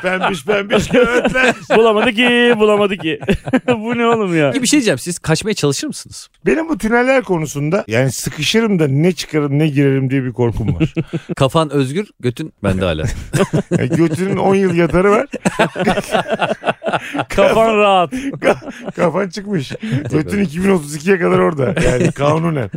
[0.02, 1.54] Pembiş pembiş göğütler.
[1.76, 3.20] bulamadı ki bulamadı ki.
[3.68, 4.52] Bu ne oğlum ya?
[4.52, 6.28] Bir şey diyeceğim siz kaçmaya çalışır mısınız?
[6.46, 10.94] Benim bu tüneller konusunda yani sıkışırım da ne çıkarım ne girerim diye bir korkum var.
[11.36, 13.04] Kafan özgür götün bende hala.
[13.78, 15.26] Yani götünün 10 yıl yatarı var.
[17.28, 18.12] Kafan rahat.
[18.96, 19.72] Kafan çıkmış.
[20.10, 21.74] Götün 2032'ye kadar orada.
[21.84, 22.70] Yani kanunen.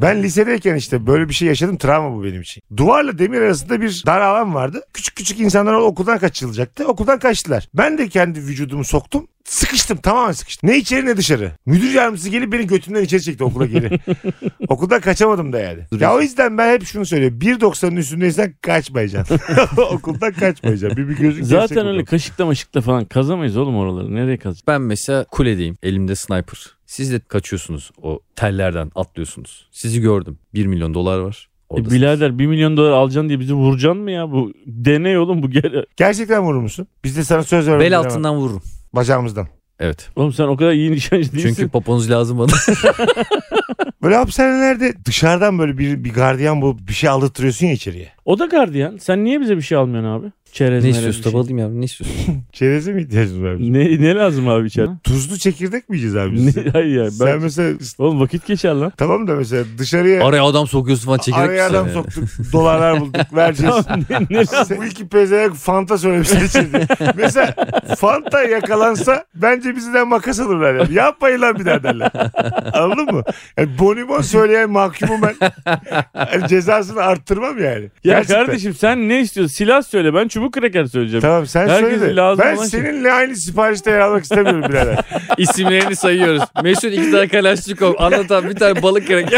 [0.00, 1.76] ben lisedeyken işte böyle bir şey yaşadım.
[1.76, 2.62] Travma bu benim için.
[2.76, 4.82] Duvarla demir arasında bir dar alan vardı.
[4.94, 6.86] Küçük küçük insanlar okuldan kaçırılacaktı.
[6.86, 7.68] Okuldan kaçtılar.
[7.74, 9.28] Ben de kendi vücudumu soktum.
[9.50, 10.70] Sıkıştım tamamen sıkıştım.
[10.70, 11.52] Ne içeri ne dışarı.
[11.66, 14.00] Müdür yardımcısı gelip beni götümden içeri çekti okula geri.
[14.68, 15.80] Okuldan kaçamadım da yani.
[16.00, 17.38] Ya o yüzden ben hep şunu söylüyorum.
[17.38, 19.40] 1.90'ın üstündeysen kaçmayacaksın.
[19.76, 20.96] Okuldan kaçmayacaksın.
[20.96, 22.04] Bir, bir gözün Zaten öyle bakalım.
[22.04, 24.14] kaşıkla maşıkla falan kazamayız oğlum oraları.
[24.14, 24.62] Nereye kazacağız?
[24.66, 25.76] Ben mesela kuledeyim.
[25.82, 26.66] Elimde sniper.
[26.86, 29.68] Siz de kaçıyorsunuz o tellerden atlıyorsunuz.
[29.70, 30.38] Sizi gördüm.
[30.54, 31.48] 1 milyon dolar var.
[31.76, 34.30] E, birader 1 milyon dolar alacaksın diye bizi vuracaksın mı ya?
[34.30, 35.84] Bu deney oğlum bu gel.
[35.96, 36.86] Gerçekten vurur musun?
[37.04, 37.90] Biz de sana söz vermedik.
[37.90, 38.62] Bel altından vururum.
[38.92, 39.48] Bacağımızdan.
[39.78, 40.08] Evet.
[40.16, 41.48] Oğlum sen o kadar iyi nişancı değilsin.
[41.48, 42.52] Çünkü poponuz lazım bana.
[44.02, 48.08] Böyle hapishanelerde dışarıdan böyle bir, bir gardiyan bulup bir şey aldırtıyorsun ya içeriye.
[48.24, 48.96] O da gardiyan.
[48.96, 50.26] Sen niye bize bir şey almıyorsun abi?
[50.52, 51.18] Çerez ne istiyorsun?
[51.20, 51.32] bir şey.
[51.32, 52.16] Tabi alayım yavrum ne istiyorsun?
[52.52, 53.72] Çereze mi ihtiyacımız var bizim?
[53.74, 54.90] Ne, ne lazım abi içeride?
[55.04, 56.56] Tuzlu çekirdek mi yiyeceğiz abi biz?
[56.56, 57.10] Ne, hayır ya.
[57.10, 57.42] Sen Ben...
[57.42, 58.92] mesela Oğlum vakit geçer lan.
[58.96, 61.94] tamam da mesela dışarıya Araya adam sokuyorsun falan çekerek araya adam yani.
[61.94, 63.74] soktuk dolarlar bulduk vereceğiz.
[63.86, 64.76] Tamam, ne, ne lazım?
[64.80, 66.86] Bu iki pezevenk Fanta söylemişler içeride.
[67.16, 67.54] Mesela
[67.98, 70.74] Fanta yakalansa bence bizden makas alırlar.
[70.74, 70.94] Yani.
[70.94, 72.10] Yapmayın lan bir daha derler.
[72.72, 73.22] Anladın mı?
[73.58, 75.34] Yani Bonibon söyleyen mahkumum ben.
[76.32, 77.82] Yani cezasını arttırmam yani.
[77.82, 78.46] Ya Gerçekten.
[78.46, 79.54] kardeşim sen ne istiyorsun?
[79.54, 80.14] Silah söyle.
[80.14, 81.22] Ben çubuk kraker söyleyeceğim.
[81.22, 82.66] Tamam sen Herkese söyle lazım Ben şey.
[82.66, 84.98] seninle aynı siparişte yer almak istemiyorum birader.
[85.38, 86.42] İsimlerini sayıyoruz.
[86.62, 89.28] Mesut iki tane Kalaşnikov anlatan bir tane balık gerek.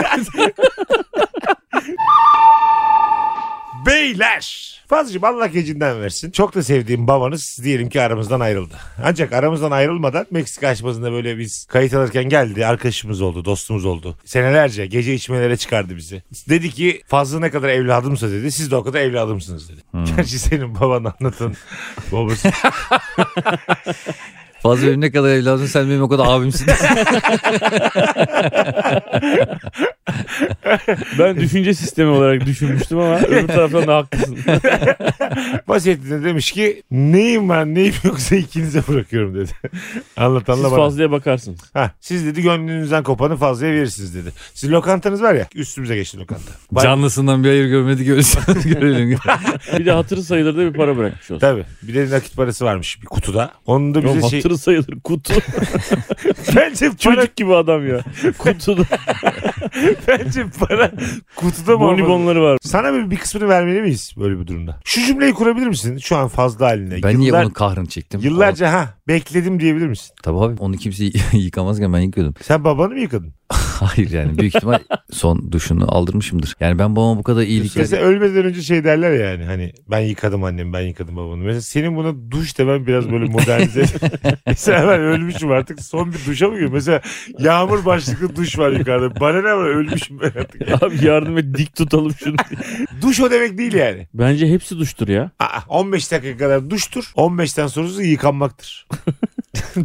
[3.87, 4.73] Beyler.
[4.93, 6.31] Fazlacığım Allah gecinden versin.
[6.31, 8.75] Çok da sevdiğim babanız diyelim ki aramızdan ayrıldı.
[9.05, 12.67] Ancak aramızdan ayrılmadan Meksika açmasında böyle biz kayıt alırken geldi.
[12.67, 14.17] Arkadaşımız oldu, dostumuz oldu.
[14.25, 16.23] Senelerce gece içmelere çıkardı bizi.
[16.49, 18.53] Dedi ki fazla ne kadar evladımsa dedi.
[18.53, 19.81] Siz de o kadar evladımsınız dedi.
[20.17, 21.55] Gerçi senin baban anlatan
[22.13, 22.51] babası.
[24.63, 26.67] Fazla benim ne kadar evladım sen benim o kadar abimsin.
[31.19, 34.39] Ben düşünce sistemi olarak düşünmüştüm ama öbür taraftan da haklısın.
[35.69, 39.51] Vasiyetinde demiş ki neyim ben neyim yoksa ikinize bırakıyorum dedi.
[40.17, 40.81] Anlatanla Siz bana.
[40.81, 41.61] fazlaya bakarsınız.
[41.75, 44.33] Hah, siz dedi gönlünüzden kopanı fazlaya verirsiniz dedi.
[44.55, 46.53] Sizin lokantanız var ya üstümüze geçti lokanta.
[46.73, 49.19] Bak- Canlısından bir hayır görmedik görürsen görelim.
[49.79, 51.39] Bir de hatırı sayılır da bir para bırakmış olsun.
[51.41, 51.65] Tabii.
[51.83, 53.51] Bir de nakit parası varmış bir kutuda.
[53.67, 54.39] Onun da Yok, bize şey...
[54.39, 55.35] hatırı sayılır kutu.
[56.57, 58.01] Bence para, Çocuk gibi adam ya.
[58.39, 58.83] Kutuda
[60.09, 60.91] bence para
[61.37, 62.59] kutuda mı bonibonları var.
[62.63, 64.81] Sana bir, bir kısmını vermeli miyiz böyle bir durumda?
[64.85, 65.99] Şu cümleyi kurabilir misin?
[65.99, 67.03] Şu an fazla haline.
[67.03, 68.21] Ben niye Yıllar- onun kahrını çektim?
[68.21, 70.11] Yıllarca ha bekledim diyebilir misin?
[70.23, 72.35] Tabii abi onu kimse yıkamazken ben yıkıyordum.
[72.43, 73.33] Sen babanı mı yıkadın?
[73.83, 74.79] Hayır yani büyük ihtimal
[75.11, 76.57] son duşunu aldırmışımdır.
[76.61, 80.01] Yani ben babama bu kadar iyilik Mesela ölmeden önce şey derler ya yani hani ben
[80.01, 81.37] yıkadım annemi ben yıkadım babamı.
[81.37, 83.85] Mesela senin buna duş demen biraz böyle modernize.
[84.47, 86.75] Mesela ben ölmüşüm artık son bir duşa mı giriyorum?
[86.75, 87.01] Mesela
[87.39, 89.21] yağmur başlıklı duş var yukarıda.
[89.21, 90.83] Bana ne var ölmüşüm ben artık.
[90.83, 92.37] Abi yardım et dik tutalım şunu.
[93.03, 94.09] Duş o demek değil yani.
[94.15, 95.31] Bence hepsi duştur ya.
[95.39, 97.13] Aa, 15 dakika kadar duştur.
[97.17, 98.87] 15'ten sonrası yıkanmaktır.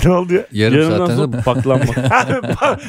[0.06, 0.46] ne oldu ya?
[0.52, 1.98] yarım Yarımdan saatten sonra paklanmak.
[1.98, 2.80] Abi, pa-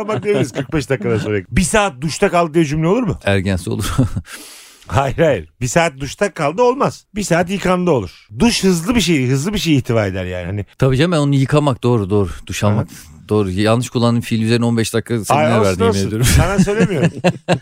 [0.00, 1.38] Paklamak diyebiliriz 45 dakikadan sonra.
[1.50, 3.18] Bir saat duşta kaldı diye cümle olur mu?
[3.24, 3.96] ergensi olur.
[4.86, 5.48] Hayır hayır.
[5.60, 7.04] Bir saat duşta kaldı olmaz.
[7.14, 8.26] Bir saat yıkandı olur.
[8.38, 10.46] Duş hızlı bir şey, hızlı bir şey ihtiva eder yani.
[10.46, 12.28] Hani Tabii canım ben onu yıkamak doğru doğru.
[12.46, 12.88] Duş almak
[13.30, 13.50] doğru.
[13.50, 16.26] Yanlış kullandığım fiil üzerine 15 dakika seminer verdi yemin ediyorum.
[16.36, 17.10] Sana söylemiyorum.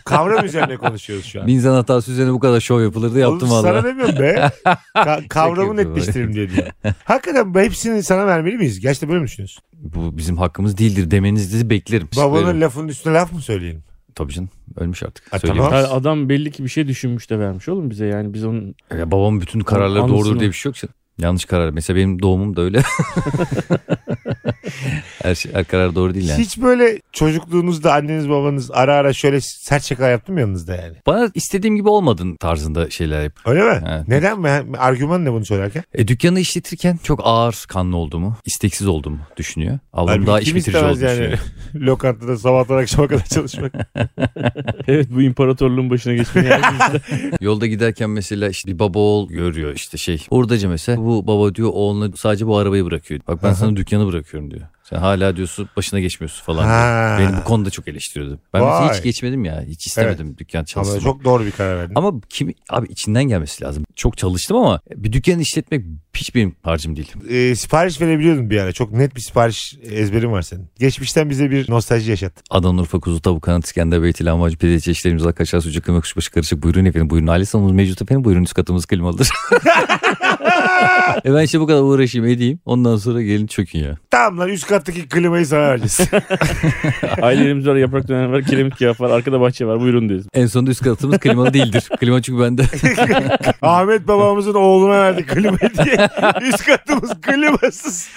[0.05, 1.47] Kavram üzerine konuşuyoruz şu an.
[1.47, 3.83] Bir insan hatası üzerine bu kadar şov yapılırdı yaptım Oğlum, Sana valla.
[3.83, 4.51] demiyorum be.
[4.95, 6.67] Ka- kavramı netleştirelim diye diyor.
[7.03, 8.79] Hakikaten hepsini sana vermeli miyiz?
[8.79, 9.63] Gerçekten böyle mi düşünüyorsun?
[9.73, 12.09] Bu bizim hakkımız değildir demenizi de beklerim.
[12.17, 13.83] Babanın lafının üstüne laf mı söyleyelim?
[14.15, 15.23] Tabii canım ölmüş artık.
[15.41, 15.55] Söyleyeyim.
[15.57, 15.73] tamam.
[15.73, 19.11] Yani adam belli ki bir şey düşünmüş de vermiş oğlum bize yani biz onun Ya
[19.11, 20.91] babamın bütün kararları doğrudur diye bir şey yok.
[21.19, 21.69] Yanlış karar.
[21.69, 22.81] Mesela benim doğumum da öyle.
[25.29, 26.43] her, şey, her karar doğru değil yani.
[26.43, 30.95] Hiç böyle çocukluğunuzda anneniz babanız ara ara şöyle sert şaka yaptı mı yanınızda yani?
[31.07, 33.33] Bana istediğim gibi olmadın tarzında şeyler hep.
[33.45, 33.83] Öyle mi?
[33.87, 34.07] Evet.
[34.07, 34.77] Neden mi?
[34.77, 35.83] Argüman ne bunu söylerken?
[35.93, 39.79] E, dükkanı işletirken çok ağır kanlı olduğumu, isteksiz olduğumu düşünüyor.
[39.93, 41.39] Ablam daha iş bitirici olduğunu yani düşünüyor.
[41.75, 43.73] lokantada sabahtan akşama kadar çalışmak.
[44.87, 47.01] evet bu imparatorluğun başına geçmeyi yazmıştı.
[47.41, 50.25] Yolda giderken mesela işte bir baba oğul görüyor işte şey.
[50.29, 53.21] Hurdacı mesela bu baba diyor oğluna sadece bu arabayı bırakıyor.
[53.27, 54.67] Bak ben sana dükkanı bırakıyorum diyor.
[54.89, 56.63] Sen hala diyorsun başına geçmiyorsun falan.
[56.65, 57.17] Ha.
[57.19, 58.39] Beni bu konuda çok eleştiriyordu.
[58.53, 58.95] Ben mesela Vay.
[58.97, 59.63] hiç geçmedim ya.
[59.67, 61.01] Hiç istemedim dükkan Ama çalışmak.
[61.01, 61.93] çok doğru bir karar verdin.
[61.95, 63.85] Ama kim abi içinden gelmesi lazım.
[63.95, 67.13] Çok çalıştım ama bir dükkan işletmek hiç benim harcım değil.
[67.29, 68.71] Ee, sipariş verebiliyordun bir ara.
[68.71, 70.67] Çok net bir sipariş ezberin var senin.
[70.79, 72.33] Geçmişten bize bir nostalji yaşat.
[72.49, 76.63] Adana, Urfa, kuzu, tavuk, kanat, İskender, beyti, lahmacun, pide çeşitlerimiz, kaşar, sucuk, kıyma, kuşbaşı, karışık.
[76.63, 77.27] Buyurun efendim, buyurun.
[77.27, 78.23] Aile salonumuz mevcut efendim.
[78.23, 79.29] Buyurun üst katımız klimalıdır.
[81.25, 82.59] e ben işte bu kadar uğraşayım edeyim.
[82.65, 83.97] Ondan sonra gelin çökün ya.
[84.09, 85.99] Tamam lan üst kattaki klimayı sana vereceğiz.
[87.21, 89.79] Ailelerimiz var, yaprak döner var, kiremit kebap var, arkada bahçe var.
[89.79, 90.27] Buyurun deriz.
[90.33, 91.89] En sonunda üst katımız klimalı değildir.
[91.99, 92.63] Klima çünkü bende.
[93.61, 96.09] Ahmet babamızın oğluna verdik klimayı diye.
[96.41, 98.09] Üst katımız klimasız.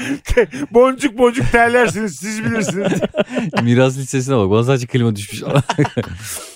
[0.71, 2.93] boncuk boncuk terlersiniz siz bilirsiniz.
[3.63, 4.51] Miras listesine bak.
[4.51, 5.43] Bana sadece klima düşmüş.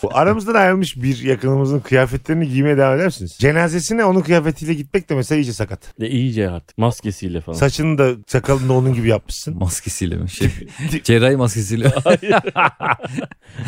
[0.03, 3.37] Bu Aramızdan ayrılmış bir yakınımızın kıyafetlerini giymeye devam eder misiniz?
[3.39, 5.86] Cenazesine onun kıyafetiyle gitmek de mesela iyice sakat.
[6.01, 6.79] De iyice artık.
[6.79, 7.57] Maskesiyle falan.
[7.57, 9.57] Saçını da sakalını da onun gibi yapmışsın.
[9.61, 10.31] maskesiyle mi?
[10.31, 10.49] Şey,
[11.05, 11.89] cerrahi maskesiyle.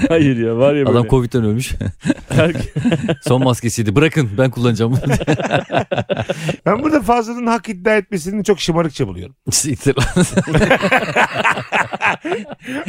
[0.08, 0.90] Hayır ya var ya böyle.
[0.98, 1.72] Adam Covid'den ölmüş.
[3.22, 3.96] Son maskesiydi.
[3.96, 5.12] Bırakın ben kullanacağım bunu.
[6.66, 9.34] Ben burada fazlanın hak iddia etmesini çok şımarıkça buluyorum.
[9.50, 10.24] Siktir lan.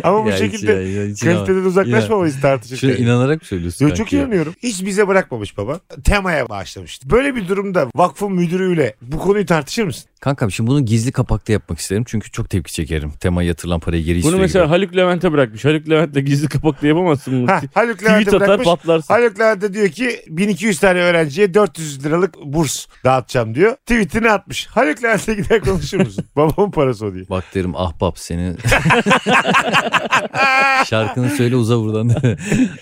[0.04, 2.88] Ama bu Ya hiç şekilde ya, ya, hiç inan- kaliteden uzaklaşmamalıyız tartışırken.
[2.96, 3.86] Şuna inanarak mı söylüyorsun?
[3.86, 4.22] Yo, kanki çok ya?
[4.22, 4.54] inanıyorum.
[4.64, 5.80] Hiç bize bırakmamış baba.
[6.04, 7.10] Temaya bağışlamıştı.
[7.10, 10.09] Böyle bir durumda vakfın müdürüyle bu konuyu tartışır mısın?
[10.20, 12.04] Kankam şimdi bunu gizli kapakta yapmak isterim.
[12.08, 13.12] Çünkü çok tepki çekerim.
[13.12, 14.76] Temaya yatırılan parayı geri istiyor Bunu mesela gibi.
[14.76, 15.66] Haluk Levent'e bırakmış.
[15.66, 17.52] Haluk Levent'le gizli kapakla yapamazsın bunu.
[17.52, 18.66] Ha, Haluk Levent'e Tweet atar bırakmış.
[18.68, 19.14] patlarsın.
[19.14, 23.76] Haluk Levent de diyor ki 1200 tane öğrenciye 400 liralık burs dağıtacağım diyor.
[23.76, 24.68] Tweetini atmış.
[24.68, 26.26] Haluk Levent'e gider konuşur musun?
[26.36, 27.24] Babamın parası o diye.
[27.30, 28.54] Bak derim ahbap seni.
[30.86, 32.10] Şarkını söyle uza buradan.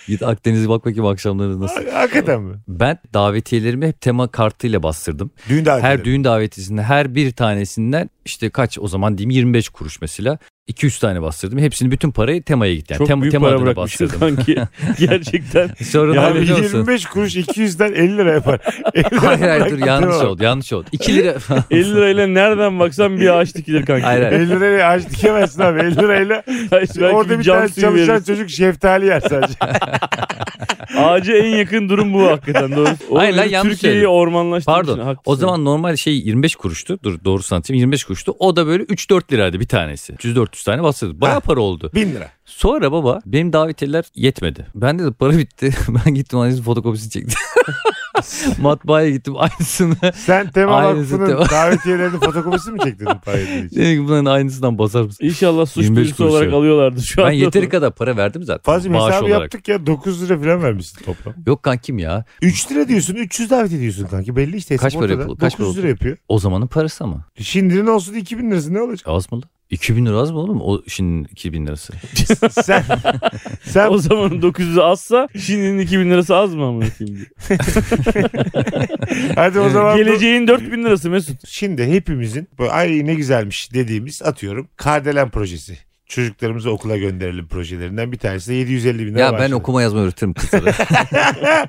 [0.08, 1.88] Git Akdeniz'e bak bakayım akşamları nasıl.
[1.90, 2.56] Hakikaten mi?
[2.68, 5.32] Ben davetiyelerimi hep tema kartıyla bastırdım.
[5.50, 10.02] Düğün davet Her düğün davetisinde her bir tanesinden işte kaç o zaman diyeyim 25 kuruş
[10.02, 10.38] mesela.
[10.68, 11.60] 200 tane bastırdım.
[11.60, 12.94] Hepsini bütün parayı temaya gitti.
[12.94, 14.20] Yani Çok tema, büyük tema para bastırdım.
[14.20, 14.58] kanki.
[15.00, 15.70] Gerçekten.
[15.84, 16.78] Sonra Yani yapıyor biliyor musun?
[16.78, 18.60] 25 kuruş 200'den 50 lira yapar.
[18.94, 20.86] 50 lira Hayır hayır dur yanlış oldu yanlış oldu.
[20.92, 21.36] 2 lira
[21.72, 24.06] 50 lirayla nereden baksan bir ağaç dikilir kanki.
[24.06, 24.40] Hayır, hayır.
[24.40, 25.80] 50 liraya ağaç dikemezsin abi.
[25.80, 28.26] 50 lirayla Hayır, orada bir tane çalışan veririz.
[28.26, 29.54] çocuk şeftali yer sadece.
[30.98, 32.90] Ağaca en yakın durum bu hakikaten doğru.
[33.10, 34.76] O Hayır lan, yanlış Türkiye'yi ormanlaştırmış.
[34.78, 35.00] Pardon.
[35.00, 35.22] Haklısın.
[35.32, 37.00] O zaman normal şey 25 kuruştu.
[37.04, 38.36] Dur doğru sanatayım 25 kuruştu.
[38.40, 40.14] O da böyle 3-4 liraydı bir tanesi.
[40.14, 41.22] 300-400 tane bastırdı.
[41.22, 41.40] Bayağı Ha.
[41.40, 41.92] para oldu.
[41.96, 42.32] Bin lira.
[42.46, 44.68] Sonra baba benim davetiyeler yetmedi.
[44.76, 45.74] Bende de para bitti.
[46.06, 47.40] ben gittim aynısını fotokopisini çektim.
[48.62, 49.96] Matbaaya gittim aynısını.
[50.16, 51.50] Sen Tema Aynısı Vakfı'nın Tema.
[51.50, 53.76] davetiyelerinin fotokopisini mi çektin para ödediğin için?
[53.82, 55.26] Dedim ki bunların aynısından basar mısın?
[55.26, 57.28] İnşallah suç 25 duyurusu olarak alıyorlardı şu an.
[57.30, 58.64] Ben yeteri kadar para verdim zaten.
[58.74, 59.42] Fazla hesabı olarak.
[59.42, 61.34] yaptık ya 9 lira falan vermişsin toplam.
[61.46, 62.26] Yok kankim ya.
[62.42, 64.78] 3 lira diyorsun 300 davet ediyorsun kanki belli işte.
[64.78, 65.38] Kaç para yapıyor?
[65.38, 66.18] Kaç 900 para lira yapıyor.
[66.28, 67.26] O zamanın parası ama.
[67.40, 69.08] Şimdinin olsun 2000 lirası ne olacak?
[69.08, 69.44] Az mı lan?
[69.70, 70.62] 2000 lira az mı oğlum?
[70.62, 71.94] O şimdi 2000 lirası.
[72.64, 72.84] sen
[73.64, 77.26] sen O zamanın 900'ü azsa şimdinin 2000 lirası az mı amına koyayım?
[79.36, 81.48] hadi o zaman bu- Geleceğin 4000 lirası Mesut.
[81.48, 85.78] şimdi hepimizin böyle ay ne güzelmiş dediğimiz atıyorum Kardelen projesi.
[86.06, 89.56] Çocuklarımızı okula gönderelim projelerinden bir tanesi de 750 bin lira Ya ben başladı.
[89.56, 90.72] okuma yazma öğretirim kızlara.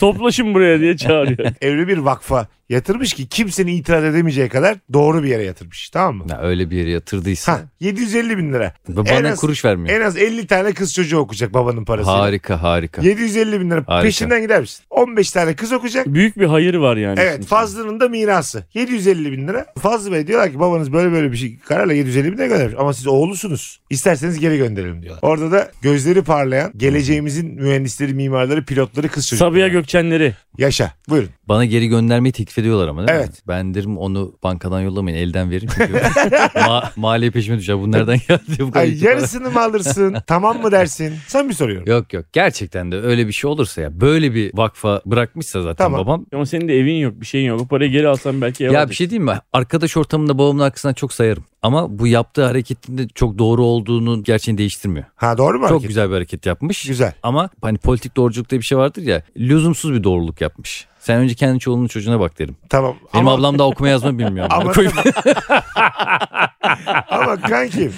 [0.00, 1.52] Toplaşın buraya diye çağırıyor.
[1.60, 6.24] Evli bir vakfa yatırmış ki kimsenin itiraz edemeyeceği kadar doğru bir yere yatırmış tamam mı?
[6.30, 8.74] ya öyle bir yere yatırdıysa Ha 750 bin lira.
[8.88, 9.96] bana az- kuruş vermiyor.
[9.96, 12.18] En az 50 tane kız çocuğu okuyacak babanın parasıyla.
[12.18, 13.02] Harika harika.
[13.02, 14.02] 750 bin lira Harika.
[14.06, 14.84] peşinden gider misin?
[14.90, 16.06] 15 tane kız okuyacak.
[16.06, 17.20] Büyük bir hayır var yani.
[17.20, 18.64] Evet Fazlı'nın da mirası.
[18.74, 19.66] 750 bin lira.
[19.78, 22.74] Fazlı Bey diyorlar ki babanız böyle böyle bir şey kararla 750 bin lira göndermiş.
[22.78, 23.80] Ama siz oğlusunuz.
[23.90, 25.20] İsterseniz geri gönderelim diyorlar.
[25.22, 29.50] Orada da gözleri parlayan geleceğimizin mühendisleri, mimarları, pilotları kız çocukları.
[29.50, 30.34] Sabiha Gökçenleri.
[30.58, 30.92] Yaşa.
[31.08, 31.28] Buyurun.
[31.48, 33.24] Bana geri göndermeyi teklif ediyorlar ama değil mi?
[33.28, 33.42] Evet.
[33.48, 35.92] Ben derim onu bankadan yollamayın elden verin çünkü
[36.54, 37.78] ma- maliye peşime düşer.
[37.80, 38.80] Bu nereden geldi bu kadar?
[38.84, 40.16] Ay, yarısını mı alırsın?
[40.26, 41.14] tamam mı dersin?
[41.26, 41.88] Sen bir soruyorum.
[41.88, 46.00] Yok yok gerçekten de öyle bir şey olursa ya böyle bir vakfa bırakmışsa zaten Tamam.
[46.00, 46.26] babam.
[46.34, 47.60] Ama senin de evin yok bir şeyin yok.
[47.60, 49.38] O parayı geri alsan belki ev Ya bir şey diyeyim mi?
[49.52, 51.44] Arkadaş ortamında babamın arkasından çok sayarım.
[51.62, 55.04] Ama bu yaptığı hareketin de çok doğru olduğunu gerçeğini değiştirmiyor.
[55.16, 55.88] Ha doğru mu Çok hareket?
[55.88, 56.86] güzel bir hareket yapmış.
[56.86, 57.12] Güzel.
[57.22, 59.22] Ama hani politik doğruculuk diye bir şey vardır ya.
[59.36, 60.86] Lüzumsuz bir doğruluk yapmış.
[61.04, 62.56] Sen önce kendi çoluğunun çocuğuna bak derim.
[62.68, 62.96] Tamam.
[63.14, 64.46] Benim ama, ablam da okuma yazma bilmiyor.
[64.50, 64.72] Ama-
[67.08, 67.92] ama kankim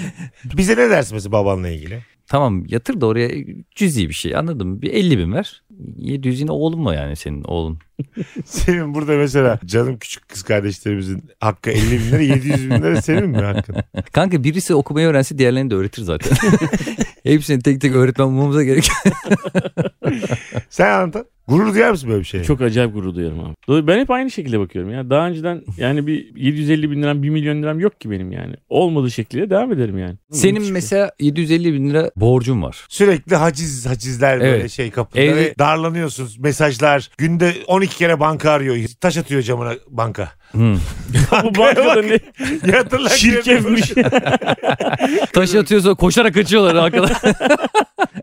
[0.45, 2.03] bize ne dersin mesela babanla ilgili?
[2.27, 3.31] tamam yatır da oraya
[3.75, 4.83] cüzi bir şey anladın mı?
[4.83, 5.63] Bir 50 bin ver.
[5.97, 7.79] 700 yine oğlun mu yani senin oğlun?
[8.45, 13.29] Senin burada mesela canım küçük kız kardeşlerimizin hakkı 50 bin lira 700 bin lira senin
[13.29, 13.77] mi hakkın?
[14.13, 16.37] Kanka birisi okumayı öğrense diğerlerini de öğretir zaten.
[17.23, 19.15] Hepsini tek tek öğretmen bulmamıza gerek yok.
[20.71, 21.25] Sen anlatan.
[21.49, 22.45] Gurur duyar mısın böyle bir şeye?
[22.45, 23.87] Çok acayip gurur duyarım abi.
[23.87, 25.11] Ben hep aynı şekilde bakıyorum ya.
[25.11, 28.55] Daha önceden yani bir 750 bin liram 1 milyon liram yok ki benim yani.
[28.69, 30.15] Olmadığı şekliyle devam ederim yani.
[30.31, 32.87] Senin Müthiş bir- mesela 750 bin lira borcun var.
[32.89, 34.71] Sürekli haciz hacizler böyle Evet.
[34.71, 35.21] şey kapıda.
[35.21, 37.11] Evde- ve Darlanıyorsunuz mesajlar.
[37.19, 38.77] Günde 12 kere banka arıyor.
[39.01, 40.29] Taş atıyor camına banka.
[40.53, 40.75] Hmm.
[41.45, 42.19] Bu bankada ne?
[42.73, 43.93] Yatırlar Şirketmiş.
[45.33, 47.11] Taş atıyorsa koşarak kaçıyorlar arkadan.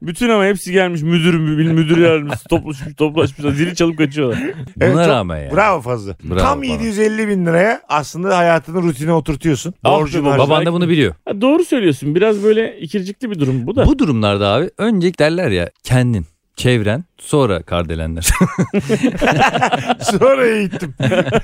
[0.01, 4.39] Bütün ama hepsi gelmiş müdür müdür müdür yardımcısı toplaşmış toplaşmışlar zili çalıp kaçıyorlar.
[4.41, 5.55] Buna Evet, çok- rağmen yani.
[5.55, 6.15] Bravo fazla.
[6.23, 6.65] Bravo Tam bana.
[6.65, 9.73] 750 bin liraya aslında hayatını rutine oturtuyorsun.
[9.83, 10.25] Ah Borcun.
[10.25, 11.15] Baban da bunu biliyor.
[11.25, 13.85] Ha, doğru söylüyorsun biraz böyle ikircikli bir durum bu da.
[13.85, 18.23] Bu durumlarda abi önce derler ya kendin, çevren, sonra kardelenler.
[19.99, 20.93] Sonra eğittim.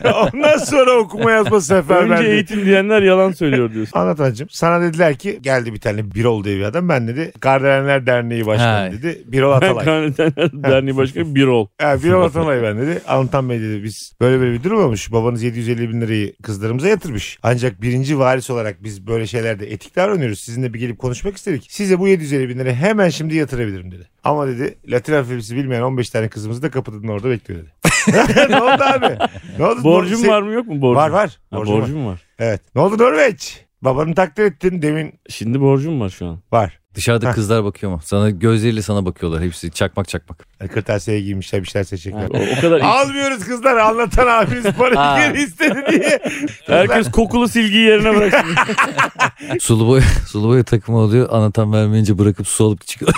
[0.06, 2.18] Ondan sonra okuma yazma seferberliği.
[2.20, 4.00] Önce eğitim diyenler yalan söylüyor diyorsun.
[4.00, 4.48] Anlat hacım.
[4.52, 6.90] Sana dediler ki geldi bir tane Birol diye bir adam.
[6.90, 8.92] Ben dedi Kardelenler Derneği Başkanı Ha.
[8.92, 9.22] dedi.
[9.26, 9.86] Birol Atalay.
[9.90, 11.68] Kanetenler Derneği Başkanı bir ol.
[11.82, 13.02] Ha, Birol Atalay ben dedi.
[13.08, 15.12] Anlatan Bey dedi biz böyle böyle bir durum olmuş.
[15.12, 17.40] Babanız 750 bin lirayı kızlarımıza yatırmış.
[17.44, 20.40] Ancak birinci varis olarak biz böyle şeylerde etik davranıyoruz.
[20.40, 21.68] Sizinle bir gelip konuşmak istedik.
[21.70, 24.08] Size bu 750 bin lirayı hemen şimdi yatırabilirim dedi.
[24.30, 27.72] Ama dedi Latin alfabesi bilmeyen 15 tane kızımızı da kapıdan orada bekliyor dedi.
[28.50, 29.18] ne oldu abi?
[29.60, 29.84] Ne oldu?
[29.84, 30.96] Borcum Sen- var mı yok mu borcum?
[30.96, 31.40] Var var.
[31.52, 31.82] Ha, Borcum var.
[31.82, 32.22] borcum var.
[32.40, 32.62] Evet.
[32.76, 33.66] Ne oldu Norveç?
[33.82, 36.40] Babanı takdir ettin demin Şimdi borcum var şu an.
[36.52, 36.80] var.
[36.96, 37.34] Dışarıda Heh.
[37.34, 38.00] kızlar bakıyor mu?
[38.04, 40.48] Sana gözleriyle sana bakıyorlar hepsi çakmak çakmak.
[40.74, 42.28] Kırtasiye giymişler bir şeyler seçecekler.
[42.30, 45.20] O, o kadar Almıyoruz kızlar anlatan abimiz para Ha.
[45.28, 46.20] geri istedi diye.
[46.68, 48.56] herkes kokulu silgiyi yerine bıraksın.
[49.60, 53.12] Sulu boy, sulu boy takımı oluyor anlatan vermeyince bırakıp su alıp çıkıyor.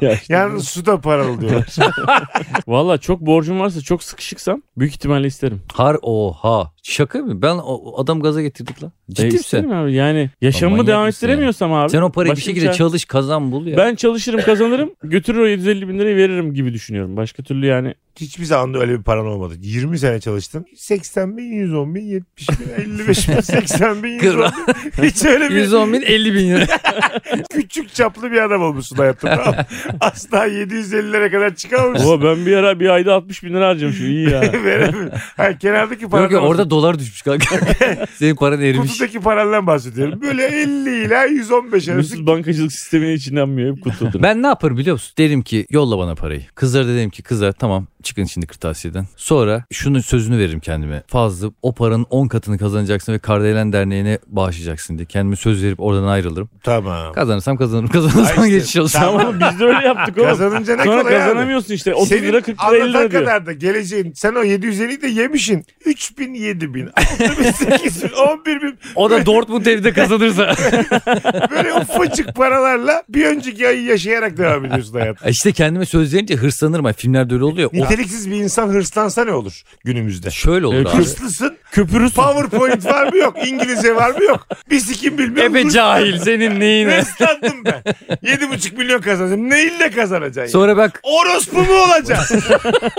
[0.00, 1.66] Ya işte Yalnız su da paralı diyorlar.
[2.66, 5.62] Valla çok borcum varsa çok sıkışıksam büyük ihtimalle isterim.
[5.72, 7.42] Har oha şaka mı?
[7.42, 8.92] Ben o adam gaza getirdik lan.
[9.10, 9.70] E, Ciddi misin?
[9.70, 11.90] abi yani yaşamımı devam ettiremiyorsam abi.
[11.90, 13.76] Sen o parayı bir başka şekilde çalış kazan bul ya.
[13.76, 17.16] Ben çalışırım kazanırım götürür o 750 bin lirayı veririm gibi düşünüyorum.
[17.16, 19.54] Başka türlü yani Hiçbir zaman da öyle bir paran olmadı.
[19.60, 20.66] 20 sene çalıştın.
[20.76, 22.56] 80 bin, 110 bin, 70 bin,
[22.98, 25.02] 55 bin, 80 bin, 110 bin.
[25.02, 26.66] Hiç öyle bir 110 bin 50 bin lira.
[27.52, 29.36] küçük çaplı bir adam olmuşsun hayatında.
[29.36, 29.54] Tamam.
[30.00, 32.08] Asla 750'lere kadar çıkamamışsın.
[32.08, 34.40] Oha ben bir ara bir ayda 60 bin lira harcamışım iyi ya.
[34.40, 35.10] Veremiyorum.
[35.36, 37.56] Ha, kenardaki yok paradan yok orada dolar düşmüş kanka.
[38.14, 38.90] Senin paran erimiş.
[38.90, 40.20] Kutudaki parandan bahsediyorum.
[40.22, 41.96] Böyle 50 ila 115 arası.
[41.96, 43.76] Mesut bankacılık sistemine hiç inanmıyor.
[43.76, 44.22] Hep kutudur.
[44.22, 45.14] Ben ne yaparım biliyor musun?
[45.18, 46.42] Derim ki yolla bana parayı.
[46.54, 49.06] Kızlara dedim ki kızlar tamam çıkın şimdi kırtasiyeden.
[49.16, 51.02] Sonra şunun sözünü veririm kendime.
[51.06, 55.06] Fazla o paranın 10 katını kazanacaksın ve Kardelen Derneği'ne bağışlayacaksın diye.
[55.06, 56.50] Kendime söz verip oradan ayrılırım.
[56.62, 57.12] Tamam.
[57.12, 57.88] Kazanırsam kazanırım.
[57.88, 58.98] Kazanırsam işte, geçiş olsun.
[58.98, 59.26] tamam.
[59.26, 60.26] Ama biz de öyle yaptık oğlum.
[60.28, 61.22] Kazanınca ne Sonra kolay abi.
[61.24, 61.94] kazanamıyorsun işte.
[61.94, 63.22] 30 Senin lira 40 lira 50 anlatan lira diyor.
[63.24, 64.12] kadar da geleceğin.
[64.14, 65.64] Sen o 750'yi de yemişin.
[65.84, 68.78] 3000, 7000, 6000, 8000, 11000.
[68.94, 70.54] O da Dortmund evde kazanırsa.
[71.50, 75.16] Böyle ufacık paralarla bir önceki ayı yaşayarak devam ediyorsun hayat.
[75.28, 76.92] işte kendime söz verince hırslanırım.
[76.92, 77.70] Filmlerde öyle oluyor.
[77.90, 80.30] Niteliksiz bir insan hırslansa ne olur günümüzde?
[80.30, 80.96] Şöyle olur Evet, abi.
[80.96, 81.56] Hırslısın.
[81.72, 82.14] Köpürüz.
[82.14, 83.36] PowerPoint var mı yok.
[83.46, 84.46] İngilizce var mı yok.
[84.70, 85.56] Bir sikim bilmiyorum.
[85.56, 86.96] Efe Hırs- cahil senin neyine?
[87.00, 87.82] Hırslandım ben.
[88.22, 89.50] 7,5 milyon kazanacağım.
[89.50, 90.52] Neyle kazanacaksın?
[90.52, 92.42] Sonra bak Orospu mu olacaksın?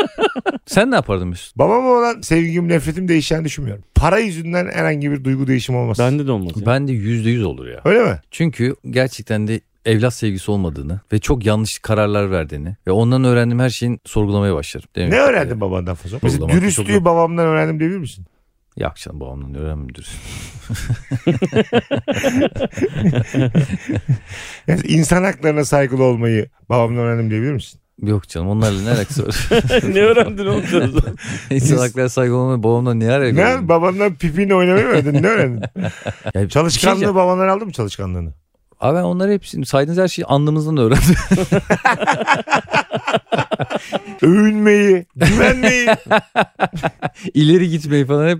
[0.65, 1.57] sen ne yapardın Mesut?
[1.57, 3.83] Babama olan sevgim, nefretim değişeceğini düşünmüyorum.
[3.95, 5.99] Para yüzünden herhangi bir duygu değişimi olmaz.
[5.99, 6.51] Bende de olmaz.
[6.59, 6.65] ya.
[6.65, 7.81] Bende yüzde yüz olur ya.
[7.85, 8.19] Öyle mi?
[8.31, 13.69] Çünkü gerçekten de evlat sevgisi olmadığını ve çok yanlış kararlar verdiğini ve ondan öğrendiğim her
[13.69, 14.87] şeyin sorgulamaya başlarım.
[14.95, 16.19] Demek Ne öğrendin babandan fazla?
[16.23, 18.25] Mesela dürüstlüğü çok- babamdan öğrendim diyebilir misin?
[18.77, 20.05] Yok canım babamdan öğrenmiyordur.
[24.67, 27.79] Yani insan haklarına saygılı olmayı babamdan öğrendim diyebilir misin?
[28.01, 29.49] Yok canım onlarla ne alakası var?
[29.93, 31.17] ne öğrendin oğlum sen o zaman?
[31.49, 33.67] İnsan haklarına saygı olmayı babamdan niye araya Ne?
[33.69, 35.23] Babandan pipiyle oynamayı mı öğrendin?
[35.23, 35.63] Ne öğrendin?
[36.35, 38.33] Ya, Çalışkanlığı bir şey- babandan aldın mı çalışkanlığını?
[38.81, 41.15] Abi ben onları hepsini saydığınız her şeyi anlamınızdan öğrendim.
[44.21, 45.87] Övünmeyi, güvenmeyi.
[47.33, 48.39] İleri gitmeyi falan hep.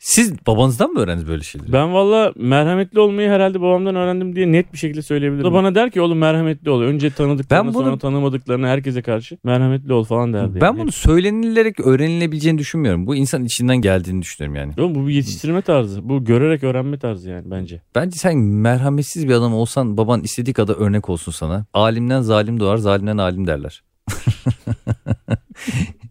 [0.00, 1.72] Siz babanızdan mı öğrendiniz böyle şeyleri?
[1.72, 5.46] Ben valla merhametli olmayı herhalde babamdan öğrendim diye net bir şekilde söyleyebilirim.
[5.50, 6.82] O bana der ki oğlum merhametli ol.
[6.82, 10.60] Önce tanıdıklarına Ben bunu- sonra tanımadıklarına herkese karşı merhametli ol falan derdi.
[10.60, 10.78] Ben yani.
[10.78, 13.06] bunu söylenilerek öğrenilebileceğini düşünmüyorum.
[13.06, 14.72] Bu insan içinden geldiğini düşünüyorum yani.
[14.78, 16.08] Oğlum bu bir yetiştirme tarzı.
[16.08, 17.82] Bu görerek öğrenme tarzı yani bence.
[17.94, 21.64] Bence sen merhametsiz bir adam olsan baban istediği kadar örnek olsun sana.
[21.74, 23.82] Alimden zalim doğar, zalimden alim derler.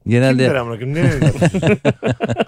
[0.08, 0.94] Genelde Kimdir amına koyayım?
[0.96, 1.10] Ne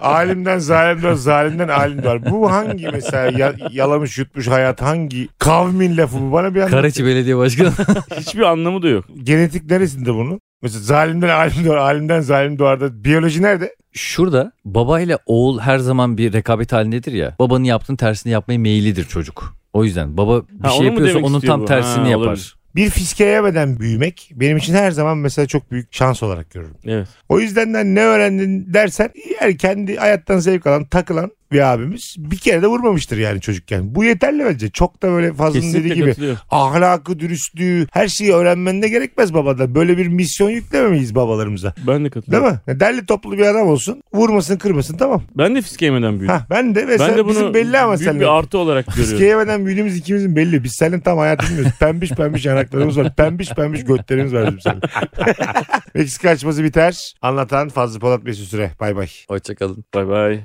[0.00, 2.30] Alimden zalimden zalimden alim var.
[2.30, 6.32] Bu hangi mesela ya- yalamış yutmuş hayat hangi kavmin lafı bu?
[6.32, 6.70] Bana bir anlat.
[6.70, 7.72] Karaçi Belediye Başkanı.
[8.16, 9.04] Hiçbir anlamı da yok.
[9.22, 10.40] Genetik neresinde bunu?
[10.62, 13.74] Mesela zalimden alim doğar, alimden zalim doğar da biyoloji nerede?
[13.92, 17.36] Şurada babayla oğul her zaman bir rekabet halindedir ya.
[17.38, 19.54] Babanın yaptığın tersini yapmaya meyillidir çocuk.
[19.72, 21.64] O yüzden baba bir Ha, şey onu mu yapıyorsa demek onun istiyor tam bu?
[21.64, 22.24] tersini Ha, yapar.
[22.26, 22.56] olabilir.
[22.74, 26.74] Bir fiske yemeden büyümek benim için her zaman mesela çok büyük şans olarak görürüm.
[26.84, 27.08] Evet.
[27.28, 29.10] O yüzden de ne öğrendin dersen
[29.42, 33.94] yani kendi hayattan zevk alan takılan bir abimiz bir kere de vurmamıştır yani çocukken.
[33.94, 34.70] Bu yeterli bence.
[34.70, 36.38] Çok da böyle Fazlı'nın dediği gibi katılıyorum.
[36.50, 39.74] ahlakı, dürüstlüğü her şeyi öğrenmen de gerekmez babada.
[39.74, 41.74] Böyle bir misyon yüklememeyiz babalarımıza.
[41.86, 42.48] Ben de Değil katılıyorum.
[42.50, 42.60] mi?
[42.66, 44.02] Ya Derli toplu bir adam olsun.
[44.14, 45.22] Vurmasın kırmasın tamam.
[45.38, 46.28] Ben de fiske yemeden büyüdüm.
[46.28, 48.20] Hah, ben de mesela ben de bizim bunu belli ama büyük seninle.
[48.20, 49.26] bir artı olarak Fiske görüyorum.
[49.28, 50.64] yemeden büyüdüğümüz ikimizin belli.
[50.64, 51.72] Biz seninle tam hayatı bilmiyoruz.
[51.80, 53.14] Pembiş pembiş yanaklarımız var.
[53.16, 54.80] Pembiş pembiş götlerimiz var bizim seninle.
[55.94, 57.14] Meksika açması biter.
[57.22, 58.70] Anlatan Fazlı Polat Mesut Süre.
[58.80, 59.08] Bay bay.
[59.28, 59.84] Hoşçakalın.
[59.94, 60.40] Bay bay.